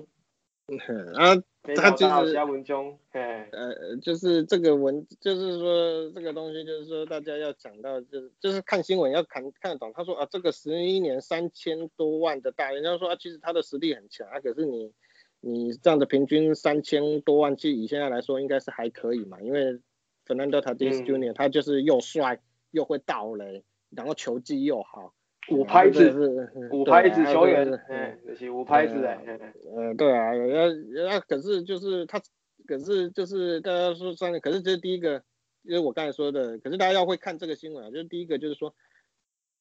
[1.14, 1.36] 啊，
[1.76, 9.92] 他就是加文中，哎，呃，就是这个文，就是说这个东西，就是说大家要讲到，就是就是看新闻要看看得懂。
[9.92, 14.94] 他说啊，这个十一年三千多万的大，人家说啊，其实他的实力很强啊，可是你。
[15.40, 19.78] 你这样的平均三千多万，其实以现在来说应该是还可以嘛，因为
[20.26, 21.32] Fernando Tatis Jr.
[21.32, 22.40] 他就是又帅
[22.72, 25.14] 又会倒雷，然后球技又好，
[25.50, 26.10] 五拍子，
[26.72, 29.38] 五拍子球员，嗯，是五拍子哎，
[29.76, 32.20] 呃，对啊，要要可是就是他，
[32.66, 35.22] 可是就是大家说三，可是这是第一个，
[35.62, 38.74] 因为我刚才说的，可是大家要会看这个新闻啊，就是第一个就是说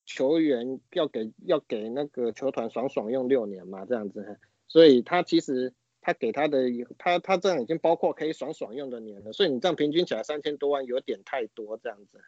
[0.05, 4.39] 球员要给要给那个球团爽爽用六年嘛，这样子。
[4.67, 12.19] 所以他其实他给他的他他这样已经包括可以爽爽用的年了，所以你这样平均起来三千多万有点太多这样子。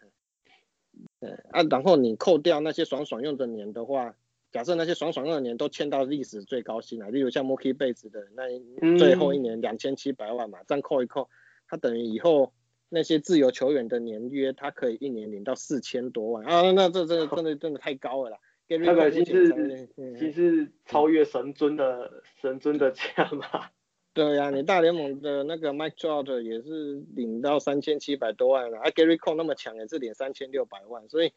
[1.21, 4.15] 嗯啊，然后你扣掉那些爽爽用的年的话，
[4.51, 11.29] 假设那些爽爽用的年都签到历史最高薪了，例如像 Mookie Betts 的那最后一年两千七百万嘛，这样扣一扣，
[11.67, 12.51] 他等于以后
[12.89, 18.39] 那些自由球员的年约他可以一年领到四千多万啊，那这这真的真的太高了啦。
[18.78, 23.70] 那个其实其实超越神尊的神尊的价嘛。
[24.11, 31.32] 对呀，你大联盟的那个 Mike Trout 也是领到三千七百多万了，啊 Gary Cole 那么强也是领三千六百万，所以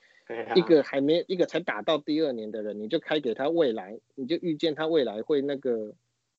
[0.57, 5.95] 一个还没一个才打到第二年的人，你就开给他未来，你就预见他未来会那个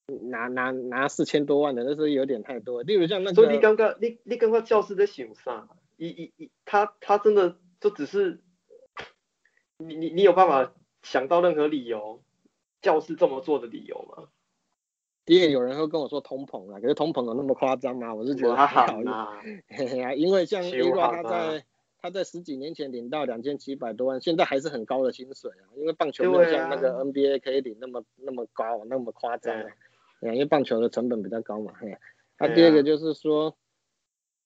[0.06, 2.82] 拿拿拿四千多万的，那是有点太多。
[2.82, 5.68] 例如像那个，所以你刚刚你你刚刚教师在想啥？
[5.96, 8.40] 一一一他他真的就只是
[9.78, 10.74] 你你你有办法？
[11.04, 12.20] 想到任何理由，
[12.82, 14.28] 教师这么做的理由吗？
[15.26, 18.12] 第一个有人会跟我说通膨啊，可是通膨有那么夸张吗？
[18.12, 19.40] 我是觉得还好啦，
[20.16, 21.64] 因为像 A 罗他在
[21.98, 25.64] 他在十几年前领到两千七百多万，现在还是很高的薪水啊。
[25.76, 29.70] 因为棒球没有像那个 NBA 可以领那么那么高那么夸张啊，
[30.20, 31.72] 因为棒球的成本比较高嘛。
[32.36, 33.56] 他第二个就是说，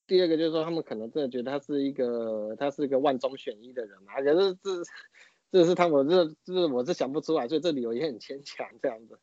[0.07, 4.71] 第二个就是说他们可能真的觉得他是一个他是一个万中选一的人嘛，可是这。
[5.51, 9.19] 这是他们这这我是想不出来，所以这理由也很牵强这样子。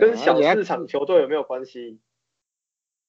[0.00, 1.98] 跟小市场球队有没有关系？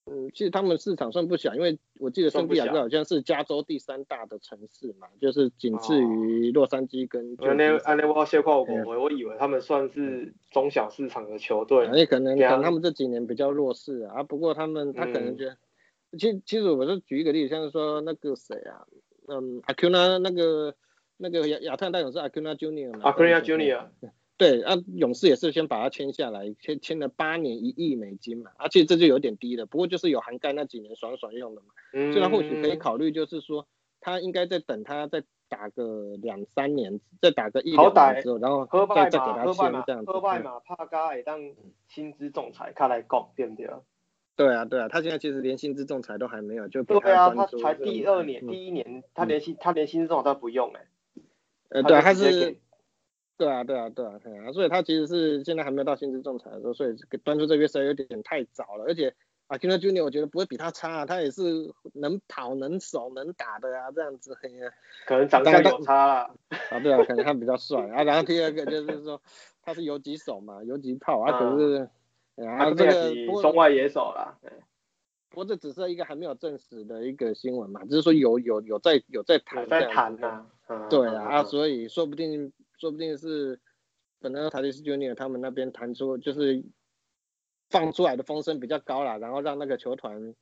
[0.08, 7.36] 嗯，其实他们市场算不小，因为我记得圣地亚哥好像是加州第三大的城市嘛，就是仅次于洛杉矶跟。
[7.40, 11.90] 我先夸我，我以为他们算是中小市场的球队。
[11.94, 15.58] 也可能可能他们这几年比较弱势啊，不过他们他可能觉得，
[16.20, 18.86] 其其实我是举一个例子，像是说那个谁啊，
[19.28, 20.76] 嗯，阿 Q 呢那个
[21.18, 23.00] 那个亚亚特兰大勇士阿 Q 纳 Junior 嘛。
[23.04, 23.86] 阿 Q 纳 Junior。
[24.38, 31.68] 对，啊，勇士也是先把他签下来，签签了八年一亿美金嘛，而且这就有点低了，不过就是有涵盖那几年爽爽用的嘛，
[32.12, 33.66] 所以他或许可以考虑，就是说
[34.02, 40.12] 他应该再等他再打个两三年，再打个一两年之后，然后再再给他签这样子。
[40.12, 41.40] 喝拜嘛，怕加会当
[41.88, 43.70] 薪资仲裁看来讲对不对？
[44.36, 50.82] 对啊对啊，他现在其实连薪资仲裁都还没有，就对啊，他才第二年，第一年他连薪他连薪资仲裁都不用哎，
[51.70, 52.58] 呃对，他是。
[53.38, 58.86] 对啊，对啊，对啊，对啊，所以他其实是现在还没有到薪资仲裁的时候，所以端出这约实在有点太早了。
[58.86, 59.14] 而且
[59.48, 61.42] 啊 k i n Junior 我觉得不会比他差啊，他也是
[61.94, 64.38] 能跑、能守、能打的啊，这样子。
[65.06, 66.34] 可能长相有差了。
[66.72, 68.04] 啊，对啊，可能他比较帅啊。
[68.04, 69.22] 然后第二个就是说
[69.62, 71.90] 他是游击手嘛，游击炮啊，可是
[72.38, 74.38] 啊这个中外野手啦。
[75.28, 80.48] 不过这只是一个还没有证实的一个新闻嘛，只是说有有有在有在谈在谈啊。
[80.90, 82.52] 对啊，啊，所以说不定。
[82.78, 83.58] 说不定是
[84.20, 86.62] 本来塔利斯 Junior 他们那边弹出，就是
[87.70, 90.36] 放出来的风声比较高了，然后让那个球团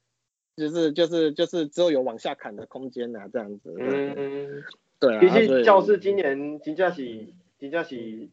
[0.55, 3.71] 就是就是就是之后有往下砍的空间呐，这样子。
[3.80, 4.63] 嗯嗯，
[4.99, 5.19] 对啊。
[5.21, 8.32] 其实教室今年金佳喜金佳喜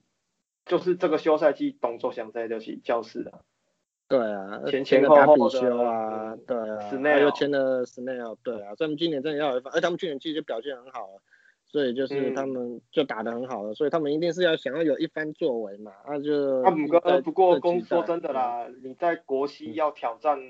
[0.65, 3.41] 就是这个休赛季动作想在就是教室啊。
[4.09, 11.21] 对啊，前前后后修啊，对啊，他又签了 Snail，对啊，所以他们今年真的要，而他们去年其实表现很好。
[11.71, 16.63] 所以就是他们就打得很好了，所以他们一定是要想要有一番作为嘛，那就。
[16.63, 20.41] 啊，不过不过，公说真的啦，你在国西要挑战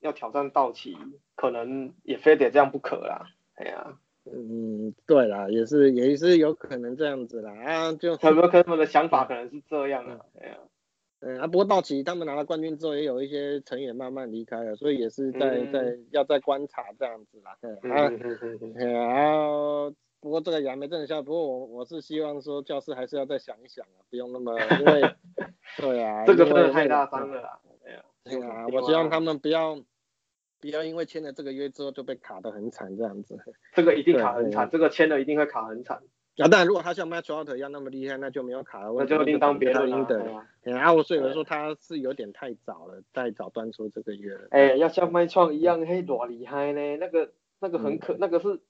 [0.00, 0.94] 要挑战道奇，
[1.34, 3.24] 可能也非得这样不可啦。
[3.54, 3.98] 哎呀，
[4.30, 8.14] 嗯，对啦，也是也是有可能这样子啦，啊，就。
[8.16, 10.58] 很多他们的想法可能是这样啊，哎呀，
[11.20, 17.56] 嗯啊，不过道奇他们拿了冠军之后，也有一些成员慢慢离开了，所以也是在在要在观察这样子啦，
[17.94, 18.12] 啊，
[18.74, 19.90] 然后。
[20.26, 25.14] 不过这个也还没正下，不过我我是希望说教师还是要再想一想啊，不用那么因为
[25.78, 27.60] 对啊，这个真的太大方了啦，
[28.24, 29.80] 对啊， 我希望他们不要
[30.60, 33.38] 不要因为签了这个约之后就被卡得很惨这样子，
[33.72, 36.02] 这个一定卡很惨，这个签了一定会卡很惨。
[36.38, 40.44] 啊，当然如果他像 Match Out 一样那么厉害，那就没有卡了，那就另当别论了。
[40.76, 44.48] 啊，我所以我说他是有点太早了，太早端出这个约了。
[44.50, 46.96] 哎，要像 Match 一样，嘿，多厉害呢？
[46.96, 48.60] 那个那个很可，那个是。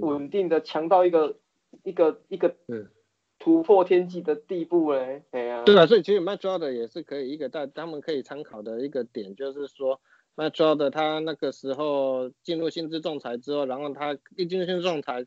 [0.00, 1.38] 稳定的强到一个
[1.82, 2.54] 一个一个
[3.38, 10.00] 突破天际的地步嘞，哎呀，对啊，所以其实 m a t r o d 也是可以一个大他们可以参考的一个点，就是说
[10.34, 15.24] m a t r o d 他那个时候进入薪资仲裁之后，然后他一进入薪资仲裁，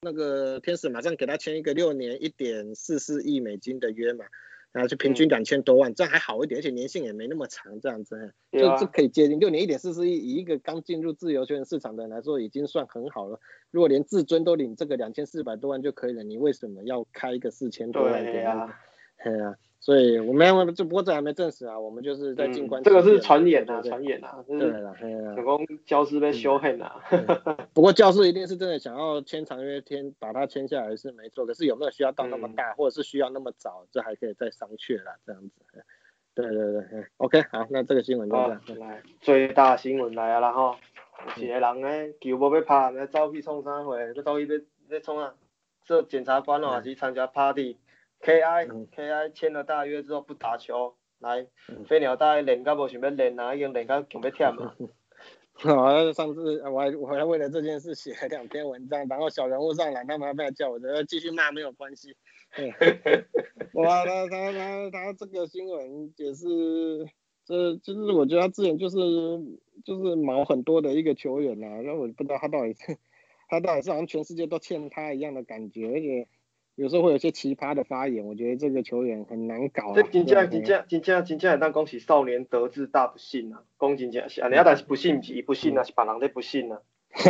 [0.00, 4.24] 那个天使马上给他签一个六年一点四四亿美金的约嘛。
[4.72, 13.40] 然后就平均两千多万，这样还好一点，而且年限也没那么长，这样子，就就可以接近六年一点四四亿，以一个刚进入自由球员市场的人来说，已经算很好了。
[13.70, 18.78] 如果连至尊都领这个两千四百多万就可以了，你为什么要开一个四千多万给他？
[19.24, 19.54] 对啊。
[19.82, 22.82] 所以我们这不过这还没证实啊，我们就是在进关。
[22.82, 24.44] 这个是传言啊，传言啊。
[24.46, 24.94] 对了，
[25.34, 27.00] 总共教师被修恨啊。
[27.72, 31.46] 不过教师一定是真的想要签长约，签把它签下来是没错。
[31.46, 35.52] 可是有没有需要到那么大，或者是需要那么早，这还可以再商榷啦，这样子。
[36.34, 36.84] 对对对
[37.16, 38.78] ，OK，好，那这个新闻就这样。
[38.78, 40.76] 来，最大新闻来啊啦吼，
[41.38, 41.88] 一个人呢
[42.20, 43.98] 球无要拍，要走去创啥货？
[43.98, 45.34] 要走去要要创啊？
[45.86, 47.78] 做检察官哦，还是参加 party？K
[48.42, 51.46] I K I 签了大约之后不打球，来
[51.88, 54.76] 飞鸟大练到无想要练啊，已经练到强要忝了。
[55.54, 62.14] 好，上次我还我还为了这件事写了两篇文章，然后小人物上来，他们还来叫我，要继续骂没有关系。
[63.72, 66.46] 哇，他他他他这个新闻也是，
[67.44, 68.98] 这就是我觉得他之前就是
[69.84, 72.96] 就是毛很多的一个球员呐，然后我不知道他到底是
[73.48, 76.28] 他到底是好像全世界都欠他一样的感觉，而且。
[76.80, 79.92] 有时候会有些奇葩的发言，我觉得这个球员很难搞。
[79.94, 83.62] 这真正真正真正真正当恭喜少年得志大不幸啊！
[83.76, 86.80] 恭喜真是啊，但是不幸是不幸啊，是别人在不幸啊。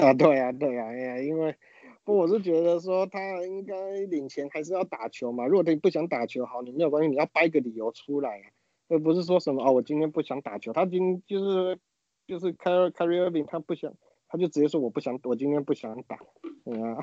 [0.00, 1.56] 啊， 对啊，对啊，哎呀，因为
[2.04, 3.74] 不，我是觉得说他应该
[4.08, 5.44] 领钱还是要打球嘛。
[5.48, 8.46] 如果他不想打球，好，你没有关系，你要掰个理由出来啊，
[8.88, 10.72] 而不是说什么哦，我今天不想打球。
[10.72, 11.76] 他今就是
[12.24, 13.92] 就是开开瑞尔宾，他不想。
[14.30, 16.16] 他就直接说我不想，我今天不想打，
[16.64, 17.02] 嗯啊，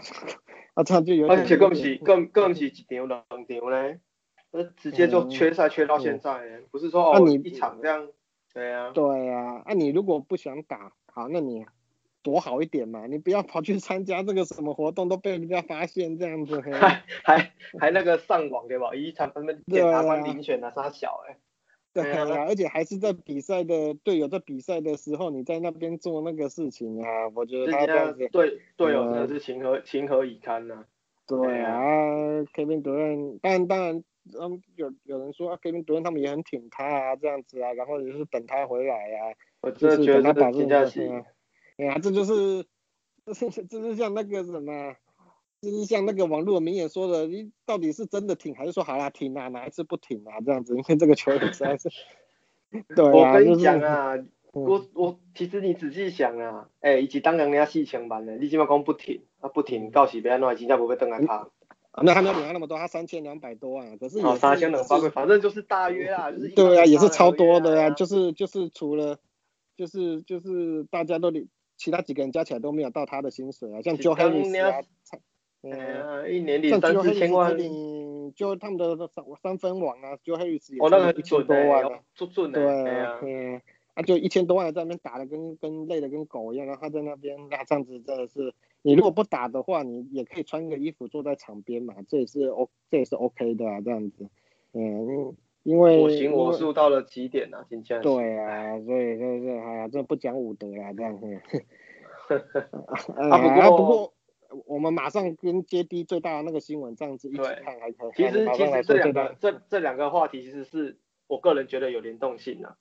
[0.76, 1.40] 啊这样就有点。
[1.40, 4.00] 而且更是更更是一场两场嘞，
[4.52, 8.08] 那直接就缺赛缺到现在，不是说哦一场这样，
[8.54, 8.92] 对啊。
[8.94, 11.66] 对啊，啊你如果不想打，好，那你
[12.24, 16.62] 躲好一点嘛，你不要跑去参加这个什么活动都被人家发现这样子。
[16.62, 18.96] 还还还那个上网对吧？
[18.96, 21.38] 一场他们检察官遴选的杀小哎。
[22.04, 30.86] 对啊，而且还是在比赛的队友在比赛的时候，你在那边做那个事情啊，我觉得他这样子对队友真的是情何情何以堪呢？
[31.26, 31.80] 对啊
[32.54, 34.04] ，Kevin 主任，当然当然，
[34.40, 41.02] 嗯，有有人说啊 Kevin 主任他们也很挺他啊，这样子啊，然后也是等他回来啊，我真的觉得他评价是，
[41.78, 42.66] 哎呀，这就是，
[43.26, 44.96] 这是这是像那个什么。
[45.62, 50.40] 就是像那个网络名言说的，你到底是真的挺还是说好啦挺啊，哪一次不挺啊？
[50.46, 51.90] 这样子，因为这个球员实在是，
[52.96, 54.14] 对啊，我跟你讲啊，
[54.54, 61.50] 我我其实你仔细想啊，哎，以及当然人家四千万的，你起码讲不挺，啊不挺，到时别安怎，新加坡会登来他。
[62.04, 69.18] 那他没有领到那么多，他三千两百多万，可是哦三千两百多，反正就是大约啊，就是对啊，也是超多的呀，就是就是除了
[69.76, 74.84] 就是就是大家都领，其他几个人加起来都没有到他的薪水啊，像 Joe Harris 啊。
[75.72, 77.56] 嗯，一年领三四千万，
[78.36, 82.04] 就他们的三三分网啊，就黑子也是一千多万啊，
[82.52, 82.64] 对，
[83.24, 83.62] 嗯，
[83.94, 94.30] 啊就一千多万在那边打的跟跟累的跟狗一样，然后他在那边那这样子真的是，你如果不打的话，你也可以穿个衣服坐在场边嘛，这也是 O 这也是 OK 的啊，这样子，
[94.74, 101.26] 嗯，因为我行我素到了极点啊，今天对啊，所以就是哎呀，这不讲武德啊，这样子，
[103.16, 104.14] 啊不过。
[104.66, 108.12] 我们马上跟接低最大的那个新闻这样子一起看还可以。
[108.16, 112.78] 其实其实这两个这这两个话题其实是我个人觉得有联动性的。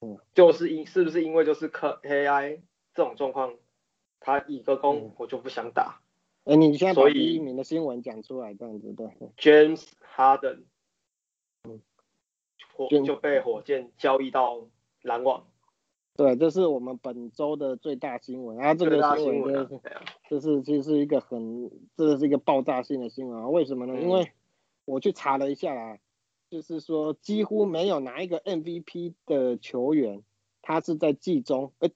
[0.00, 0.18] 嗯。
[0.34, 2.60] 就是因是不是因为就是科 AI
[2.94, 3.54] 这种状况，
[4.20, 6.00] 他一个攻我就不想打。
[6.44, 9.06] 哎，你现在把第一名的新闻讲出来这样子对。
[9.36, 9.84] James
[10.14, 10.64] Harden，
[11.64, 11.82] 嗯，
[12.74, 14.68] 火就被火箭交易到
[15.02, 15.48] 篮网。
[16.16, 18.74] 对，这是我们本周的最大新闻啊！
[18.74, 19.80] 这个新闻就是，
[20.28, 23.48] 这是其实是一个很，这是一个爆炸性的新闻啊！
[23.48, 24.00] 为什么呢？
[24.00, 24.32] 因为
[24.86, 25.98] 我去查了一下啦，
[26.48, 30.22] 就是说几乎没有哪一个 MVP 的球员，
[30.62, 31.90] 他是在季中，呃，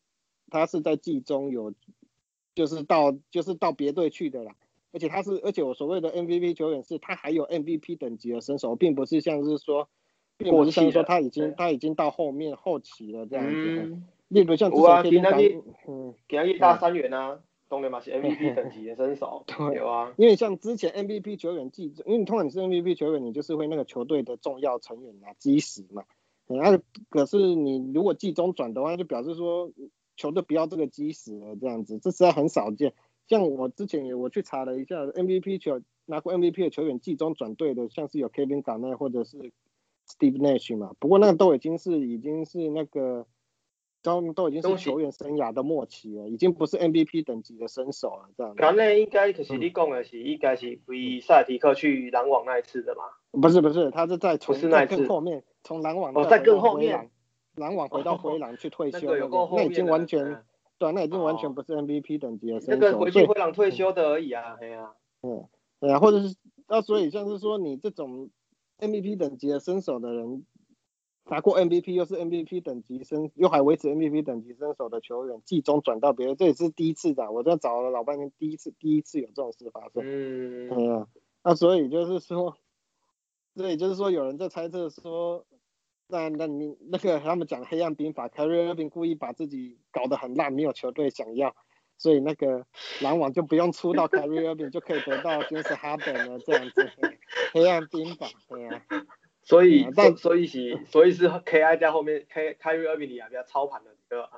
[0.50, 1.72] 他是在季中有，
[2.54, 4.54] 就是到就是到别队去的啦。
[4.92, 9.88] 而且他是，而且我所谓的 MVP 球员是，他还有 MVP 等级的身手，并不是像是说。
[10.40, 15.36] 并不是像说他已经他已经到后面后期了这样子，例如像之前给他
[15.86, 20.14] 嗯，给他一大三元啊，当然嘛是 MVP 等级的身手，有啊。
[20.16, 26.04] 因为像之前 MVP 球员季，因为你通常你是 MVP 球员，你就是会那个球队的重要成员啊，基石嘛。
[26.46, 26.80] 那
[27.10, 29.70] 可是你如果季中转的话，就表示说
[30.16, 32.94] 球队不要这个基石了这样子，这实在很少见。
[33.28, 39.52] 像我之前也我去查了一下，MVP 球拿过 MVP 的球员季中转队的，像是有 Kevin Garnett 或者是。
[40.10, 43.26] Steve Nash 嘛，不过那个都已经是已经是那个，
[44.02, 48.54] 都都已经是球员生涯的末期了，已经不是 MVP 等级的身手了，这样。
[48.56, 53.04] 刚才应该可是你讲的是应该是为塞提克去篮网那一次的嘛？
[53.40, 57.10] 不是不是，他是在从在更后面，从篮网哦在更后面，
[57.54, 59.14] 篮网回到灰狼去退 休，
[59.54, 60.42] 那已经完全
[60.78, 62.80] 对，那已经完全不是 MVP 等级的身手。
[62.80, 64.92] 那个回去灰狼退休的而已啊，对啊，
[65.22, 65.46] 嗯，
[65.78, 66.34] 对啊，或者是
[66.66, 68.30] 那所以像是说你这种。
[68.80, 70.44] MVP 等级的身手的人，
[71.26, 77.30] 拿过 MVP 又是 MVP 等级身，又还维持 MVP 等级身手的球员，季中转到别人，这也是第一次的。
[77.30, 80.02] 我这找了老半天，第一次第一次有这种事发生。
[80.04, 80.68] 嗯。
[80.70, 81.06] 嗯。
[81.44, 82.56] 那所以就是说，
[83.54, 85.46] 所以就是说，有人在猜测说，
[86.08, 91.54] 那那你那个他们讲黑暗兵法 r r y Irving 故意把自己搞得很烂，没有球队想要。
[92.00, 92.64] 所以那个
[93.02, 96.90] 篮网就不用出到凯瑞尔宾，就可以得到 James Harden 了这样子，
[97.52, 98.82] 黑暗兵法，对啊。
[99.42, 104.30] 所以，但所以是，所以是 KI 在后面，K 凯瑞尔宾里啊比较操盘的，对吧？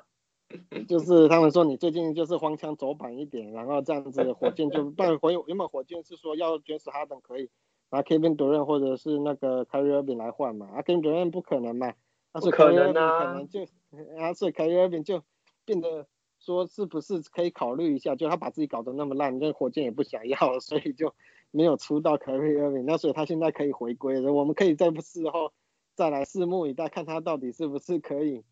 [0.89, 7.49] 就是他们说你最近就是荒腔走板一点，然后这样子火箭就， 但火原本火箭是说要爵士哈登可以
[7.91, 11.93] 拿 Kevin Durant 或者是那个凯瑞尔宾来换嘛，啊 Kevin Durant 不可能嘛，
[12.33, 13.61] 不可能啊，可能就
[14.19, 15.23] 啊所以 Kyrie Irving 就
[15.65, 16.09] 变得。
[16.45, 18.17] 说是不是可以考虑一下？
[18.17, 21.15] 就他把自己搞得那么烂，那火箭也不想要， 所以就
[21.53, 22.85] 没有出到凯瑞尔宾。
[22.85, 25.53] 那所以他现在可以回归了，我们可以在事后
[25.95, 28.43] 再来拭目以待，看他到底是不是可以，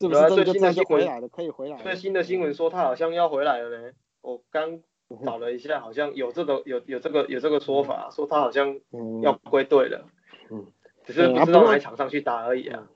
[0.00, 1.76] 是不是真的就就回来了，可以回来。
[1.78, 3.92] 最新的新闻说他好像要回来了呢。
[4.20, 4.80] 我刚
[5.24, 8.80] 找了一下，好像有这个有有这个有这个说法，说他好像
[9.22, 10.08] 要归队了。
[10.50, 10.66] 嗯，
[11.04, 12.88] 只是不知道哪场上去打而已啊。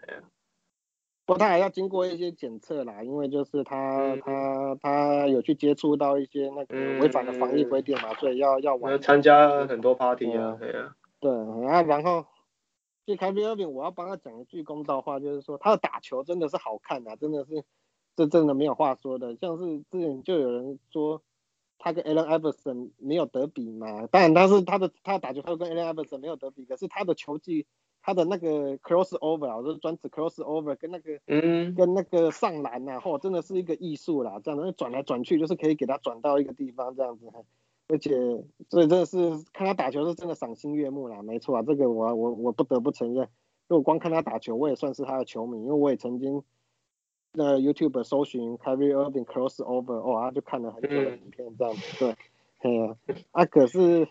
[1.25, 10.97] 不过他还要经过一些检测啦，因为就是他他他有去接触到一些那个违反的防疫规定嘛，所以要要要参加很多 party 啊，对啊。
[11.21, 12.27] 对，然后然后，
[13.07, 17.63] 就凯比尔宾，我要帮他讲一句公道话，就是说他的打球真的是好看啊，真的是
[18.17, 19.37] 这真的没有话说的。
[19.37, 21.23] 像是之前就有人说
[21.79, 27.65] 他跟 Allen Iverson 没有得比嘛，当然他是他的他打球他跟 Allen Iverson 没有得比，可是他的球技。
[28.03, 37.31] 他的那个 cross over 啊，就是专指 cross over 跟那个，嗯，跟那个上篮呐，嚯，真的是一个艺术啦，这样子转来转去，就是可以给他转到一个地方这样子，
[37.89, 38.11] 而且，
[38.69, 39.19] 所以真的是
[39.53, 43.29] 看他打球是真的赏心悦目啦，没错啊，这个我我我不得不承认，
[43.69, 46.43] 如果光看他打球，我也算是他的球迷，因为我也曾经，
[47.33, 52.17] 那 YouTube 搜寻 Kyrie Irving cross over，哦，就看了很久的影片这样子，对，
[52.59, 52.97] 嘿啊，
[53.31, 54.09] 啊可是。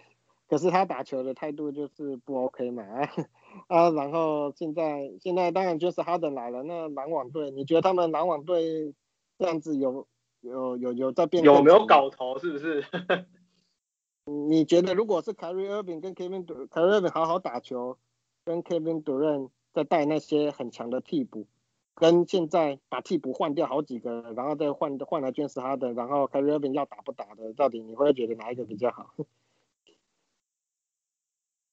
[0.48, 3.10] 可是他打球的态度就是不 OK 嘛啊，
[3.68, 8.94] 然后现在现在当然就是哈登来了，那篮网队，你觉得他们篮网队
[9.38, 10.08] 这样子有
[10.42, 11.44] 有有有在变？
[11.44, 12.38] 有没有搞头？
[12.40, 12.84] 是不是？
[14.26, 17.98] 你觉得如果是 Kyrie Irving 跟 Kevin Kyrie Irving 好好打球，
[18.46, 21.48] 跟 Kevin Durant 在带那些很强的替补，
[21.96, 29.16] 跟现在把替补换掉好几个，然后再换换来 James 哈登，然后 Kyrie Irving 要打不打的，到底你会觉得哪一个比较好？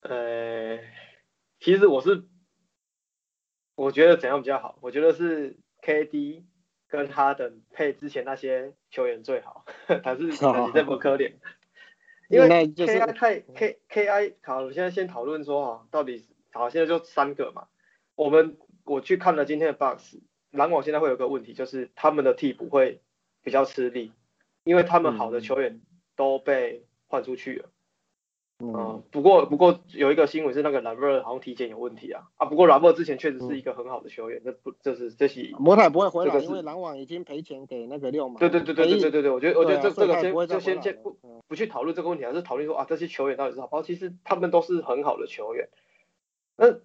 [0.00, 0.78] 呃，
[1.60, 2.24] 其实我是，
[3.74, 4.78] 我觉得怎样比较好？
[4.80, 6.44] 我觉得是 KD
[6.86, 9.64] 跟哈登配之前那些球员最好，
[10.04, 11.34] 还是你这么可怜？
[12.28, 17.68] 因为 KI 太 K KI 好，我现在先讨论说啊，到底好，现在就三个嘛。
[18.14, 20.18] 我们我去看了今天的 box，
[20.50, 23.00] 篮网现在会有个问题，就是他们的替补会
[23.42, 24.12] 比较吃力，
[24.64, 25.80] 因为他们好的球员
[26.16, 27.68] 都被换出去了。
[27.68, 27.72] 嗯，
[28.58, 32.46] 不过不过有一个新闻是那个 Lover 好像体检有问题啊啊！
[32.46, 38.40] 不过 Lover 之前确实是一个很好的球员，那不就是这些摩塔不会回来，因为篮网已经赔钱给那个六马。
[38.40, 41.16] 对对对对对对对对，我觉得我觉得这这个先就先先不
[41.46, 43.82] 不去讨论这个问题，而是讨论说啊这些球员到底是好不好？
[43.84, 45.68] 其实他们都是很好的球员，
[46.56, 46.80] 那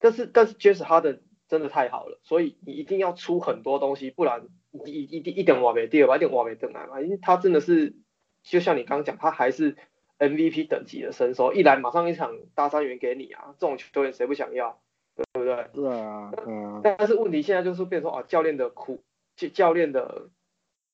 [0.00, 4.48] 但是但是 James Harden 真的太好了，所以你一定要出很多东西，不然
[4.84, 7.94] 一一一一点瓦没第二吧，一点瓦没登来嘛，因为他真的是
[8.42, 9.78] 就像你刚刚讲，他还是。
[10.22, 13.56] MVP 等级的身手，一来马上一场大三元给你啊！
[13.58, 14.78] 这种球员谁不想要，
[15.16, 15.66] 对不对？
[15.72, 16.80] 对啊，嗯。
[16.84, 19.02] 但是问题现在就是变说啊，教练的苦，
[19.34, 20.28] 教教练的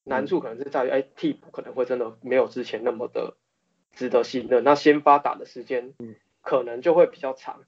[0.04, 3.36] 难处可能是在于，哎，替补可能会真的没有之前那么的
[3.92, 5.92] 值得信任，那先发打的时间
[6.40, 7.60] 可能就会比较长。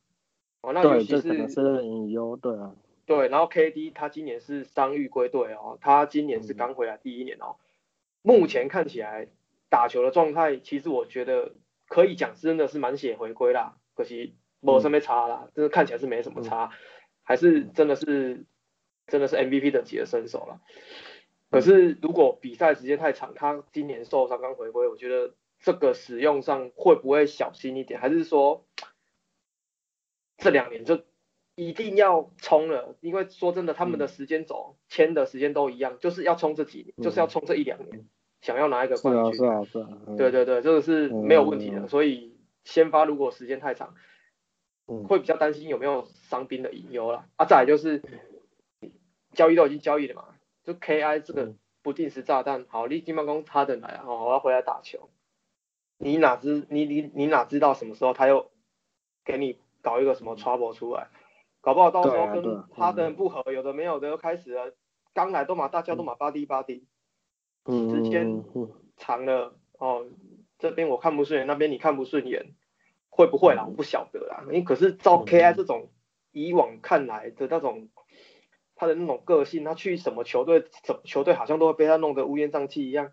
[0.63, 2.75] 哦，那尤其是是隐忧，对啊。
[3.05, 7.57] 对，然后 KD 他今年是伤愈归队哦，他今年是刚回来第一年哦，
[8.23, 9.29] 目前看起来。
[9.71, 11.55] 打球的状态，其实我觉得
[11.89, 13.79] 可以讲，真的是满血回归啦。
[13.95, 16.71] 可惜没什么差啦，真的看起来是没什么差，
[17.23, 18.45] 还是真的是
[19.07, 20.61] 真的是 MVP 等级的身手了。
[21.51, 28.01] 可是如果比赛时间太长，他今年受伤刚回归，我觉得这个使用上会不会小心一点？
[28.01, 28.67] 还是说
[30.39, 31.03] 这两年就
[31.55, 32.97] 一定要冲了？
[33.01, 38.07] 因为说真的，他们的时间轴签的时间都一样，就是要冲这几年，就是要冲这一两年。
[38.41, 41.89] 想要拿一个冠军，是啊是啊是啊，对对对，这个是没有问题的。
[41.89, 43.95] 所以先发如果时间太长，
[45.07, 47.27] 会比较担心有没有伤兵的隐忧了。
[47.37, 48.03] 啊，再来就是
[49.35, 50.25] 交易都已经交易了嘛，
[50.65, 55.11] 就 KI 这个不定时炸弹，好，你金办公他等来啊，我要回来打球，
[55.99, 58.51] 你哪知你你你哪知道什么时候他又
[59.25, 61.09] 给你搞一个什么 trouble 出来，
[61.61, 64.73] 搞不好到时候跟他的不合，有的没有的又开始了，
[65.13, 66.87] 刚来都嘛大家都嘛巴滴巴滴。
[67.67, 68.45] 时间
[68.97, 70.07] 长了哦，
[70.59, 72.55] 这边我看不顺眼，那边你看不顺眼，
[73.09, 73.65] 会不会啦？
[73.67, 74.43] 我不晓得啦。
[74.47, 75.91] 因为可是照 KI 这种
[76.33, 77.89] 以往看来的那种
[78.75, 83.13] 他的那种个性，他去什么球队，什么球队好像都会被他弄得乌烟瘴气一样，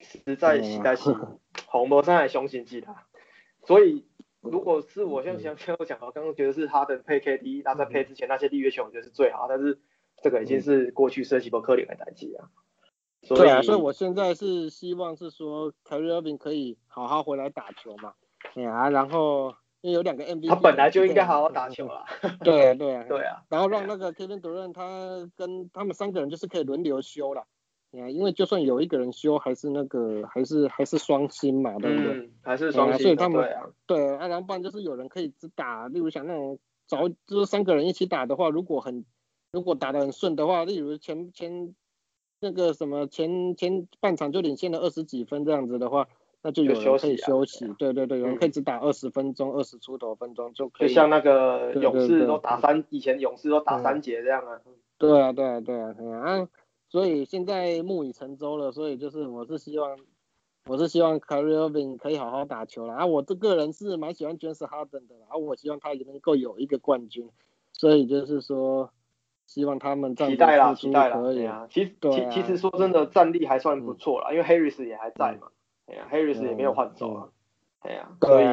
[0.00, 1.14] 实在实在是
[1.66, 3.06] 红魔山还雄心记他。
[3.64, 4.06] 所以
[4.40, 9.78] 如果是我像像像我讲，我刚刚觉得是他的配 KD，他在配之前那些立约球，我觉得是最好，但是
[10.22, 12.50] 这个已经是过去设计波科林的代际啊。
[13.28, 18.12] 对啊，所以我现在是希望是说凯瑞尔宾可以好好回来打球嘛，
[18.54, 22.04] 对啊，然后因为有两个 MVP，他本来就应该好好打球啊。
[22.42, 23.42] 对啊，对啊， 对啊。
[23.48, 27.42] 然后让那个 Kevin Durant 他跟他们三个人就是可以轮流休了，
[27.92, 32.30] 啊，因为就算有一个人休，还是那个还是还是双薪嘛，对不对？
[32.42, 33.02] 还是双星。
[33.02, 33.48] 所以他们
[33.86, 39.04] 对啊，然后不然就是有人可以只打，例如像那种早就是三个人一起打的话，如果很
[39.52, 41.74] 如果打得很顺的话，例如前前。
[42.40, 46.06] 那个什么前前半场就领先了二十几分这样子的话，
[46.42, 47.66] 那就有人可以休息。
[47.78, 50.88] 对对对，有人可以只打二十分钟，二十出头分钟就可以。
[50.88, 54.60] 就像那个勇士都打三，以前勇士都打三节这样啊。
[54.98, 56.48] 对啊对啊对啊啊！
[56.90, 59.96] 所以现在木已成舟了，所以就是我是希望，
[60.66, 63.06] 我是希望 Kyrie Irving 可以好好打球了啊！
[63.06, 67.30] 我这个人是蛮喜欢 James Harden 的，啊，我希望他也能够有一个冠军，
[67.72, 68.90] 所以就是说。
[69.46, 71.66] 希望他们期待啦，期待啦，可以啊。
[71.70, 75.48] 其实其其实说真的，战力还算不错啦，因为 Harris 也还在嘛，
[75.86, 77.28] 哎呀，Harris 也没有换走啊，
[77.80, 78.44] 哎呀，所以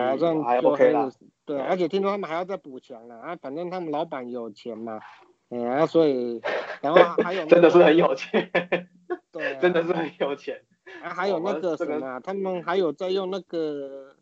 [0.43, 1.09] 还 OK 啦。
[1.45, 4.99] 对，而且听说他们还要再补强了啊，反正他们老板有钱嘛，
[5.49, 6.41] 哎呀，所以
[6.81, 8.51] 然后 还有真的是很有钱，
[9.31, 10.61] 对， 真的是很有钱。
[11.03, 14.15] 啊，还有那个什么，他们还有在用那个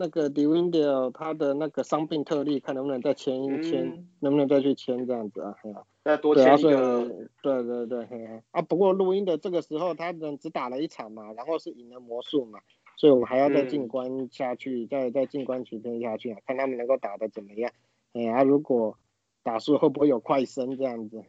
[0.00, 5.54] 那个 d w i n d l 他的那个伤病特例，看能不能再签一签，能不能再去签这样子啊？
[6.02, 7.04] 再多签一个。
[7.42, 12.60] 对对对，啊，不过录音的这个时候，他们只打了一场嘛，然后是赢了魔术嘛，
[12.96, 17.70] 所以我们还要再静观下去，再再进关取分下去啊，看他们能够打的怎么样。
[18.14, 18.96] 哎呀，如果
[19.42, 21.22] 打输会不会有快升这样子？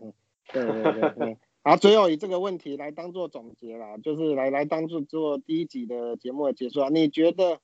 [0.53, 1.37] 对对对。
[1.63, 6.89] 好，最后以这个问题来当做总结啦，就是来来当做做第一集的节目的结束啊。
[6.89, 7.59] 你觉得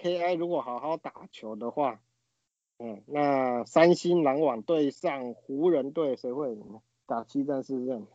[0.00, 2.00] KI 如果好好打球的话，
[2.78, 6.80] 嗯，那三星篮网对上湖人队谁会赢？
[7.06, 8.06] 打七战四胜？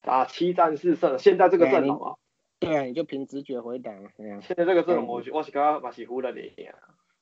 [0.00, 2.16] 打七战四胜，现在这个阵容啊？
[2.58, 3.92] 对啊，你就凭直觉回答。
[4.16, 6.78] 现在这个阵容，我我是刚刚把是湖人赢啊。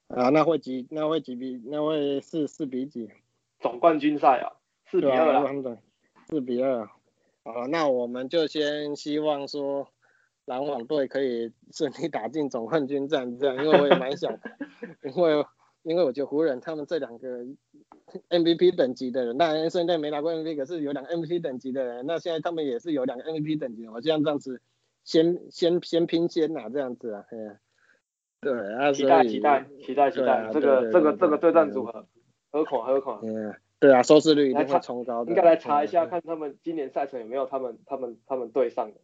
[0.08, 0.86] 啊，那会几？
[0.90, 1.60] 那会几比？
[1.66, 3.10] 那会四四比几？
[3.58, 4.52] 总冠军赛啊，
[4.86, 5.78] 四比二了。
[6.28, 6.88] 四比二。
[7.42, 9.88] 好，那我们就先希望说
[10.46, 14.32] 篮网队可以顺利打进总冠军战，这样，因为我也蛮想，
[15.04, 15.44] 因为
[15.82, 17.44] 因为我觉得湖人他们这两个
[18.28, 24.60] MVP 等级的人，当然现在没拿过 MVP，可是有两个 MVP 等级的人，那现在他们也是有两个 MVP 等级的，我这样这样子
[25.04, 27.24] 先先先拼先拿这样子啊，
[28.40, 32.06] 对啊，期待期待期待期待，这个这个这个对战组合，
[32.50, 33.22] 何况何况。
[33.78, 35.30] 对啊，收视率一定会冲高的。
[35.30, 39.00] 应该来查一下，看他们今年赛程有没有他们他们他们对上的。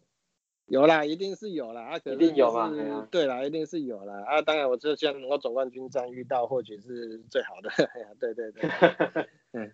[0.67, 2.69] 有啦，一定是有啦，啊，肯定有嘛，
[3.09, 7.71] 对啦，一定是有啦，啊，当然，我这现在能够总冠军战遇到，或许是最好的，
[8.19, 8.69] 对对对，
[9.55, 9.71] 嗯，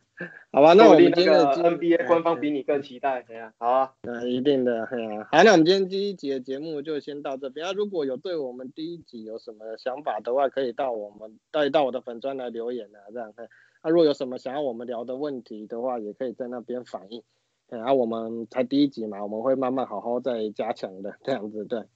[0.52, 3.50] 好吧，那我们今天的 NBA 官方比你更期待，怎样？
[3.56, 4.86] 好啊，嗯，一定的，
[5.30, 13.32] 好，那我们今天第一集的节目就先到这边，啊，如果有对我们第一集有什么想法的话，可以到我们，可以到我的粉专来留言啊，这样，
[13.82, 17.22] 那如果有什么想要我们聊的问题的话，也可以在那边反映。
[17.78, 21.86] 然后我们才第一集嘛，我们会慢慢好好再加强的，这样子对。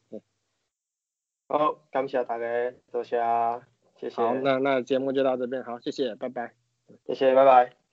[1.49, 2.45] 好，感谢大家，
[2.91, 3.21] 多谢，
[3.97, 4.17] 谢谢。
[4.17, 6.55] 好，那那节目就到这边，好，谢谢，拜拜。
[7.07, 7.86] 谢谢，拜拜。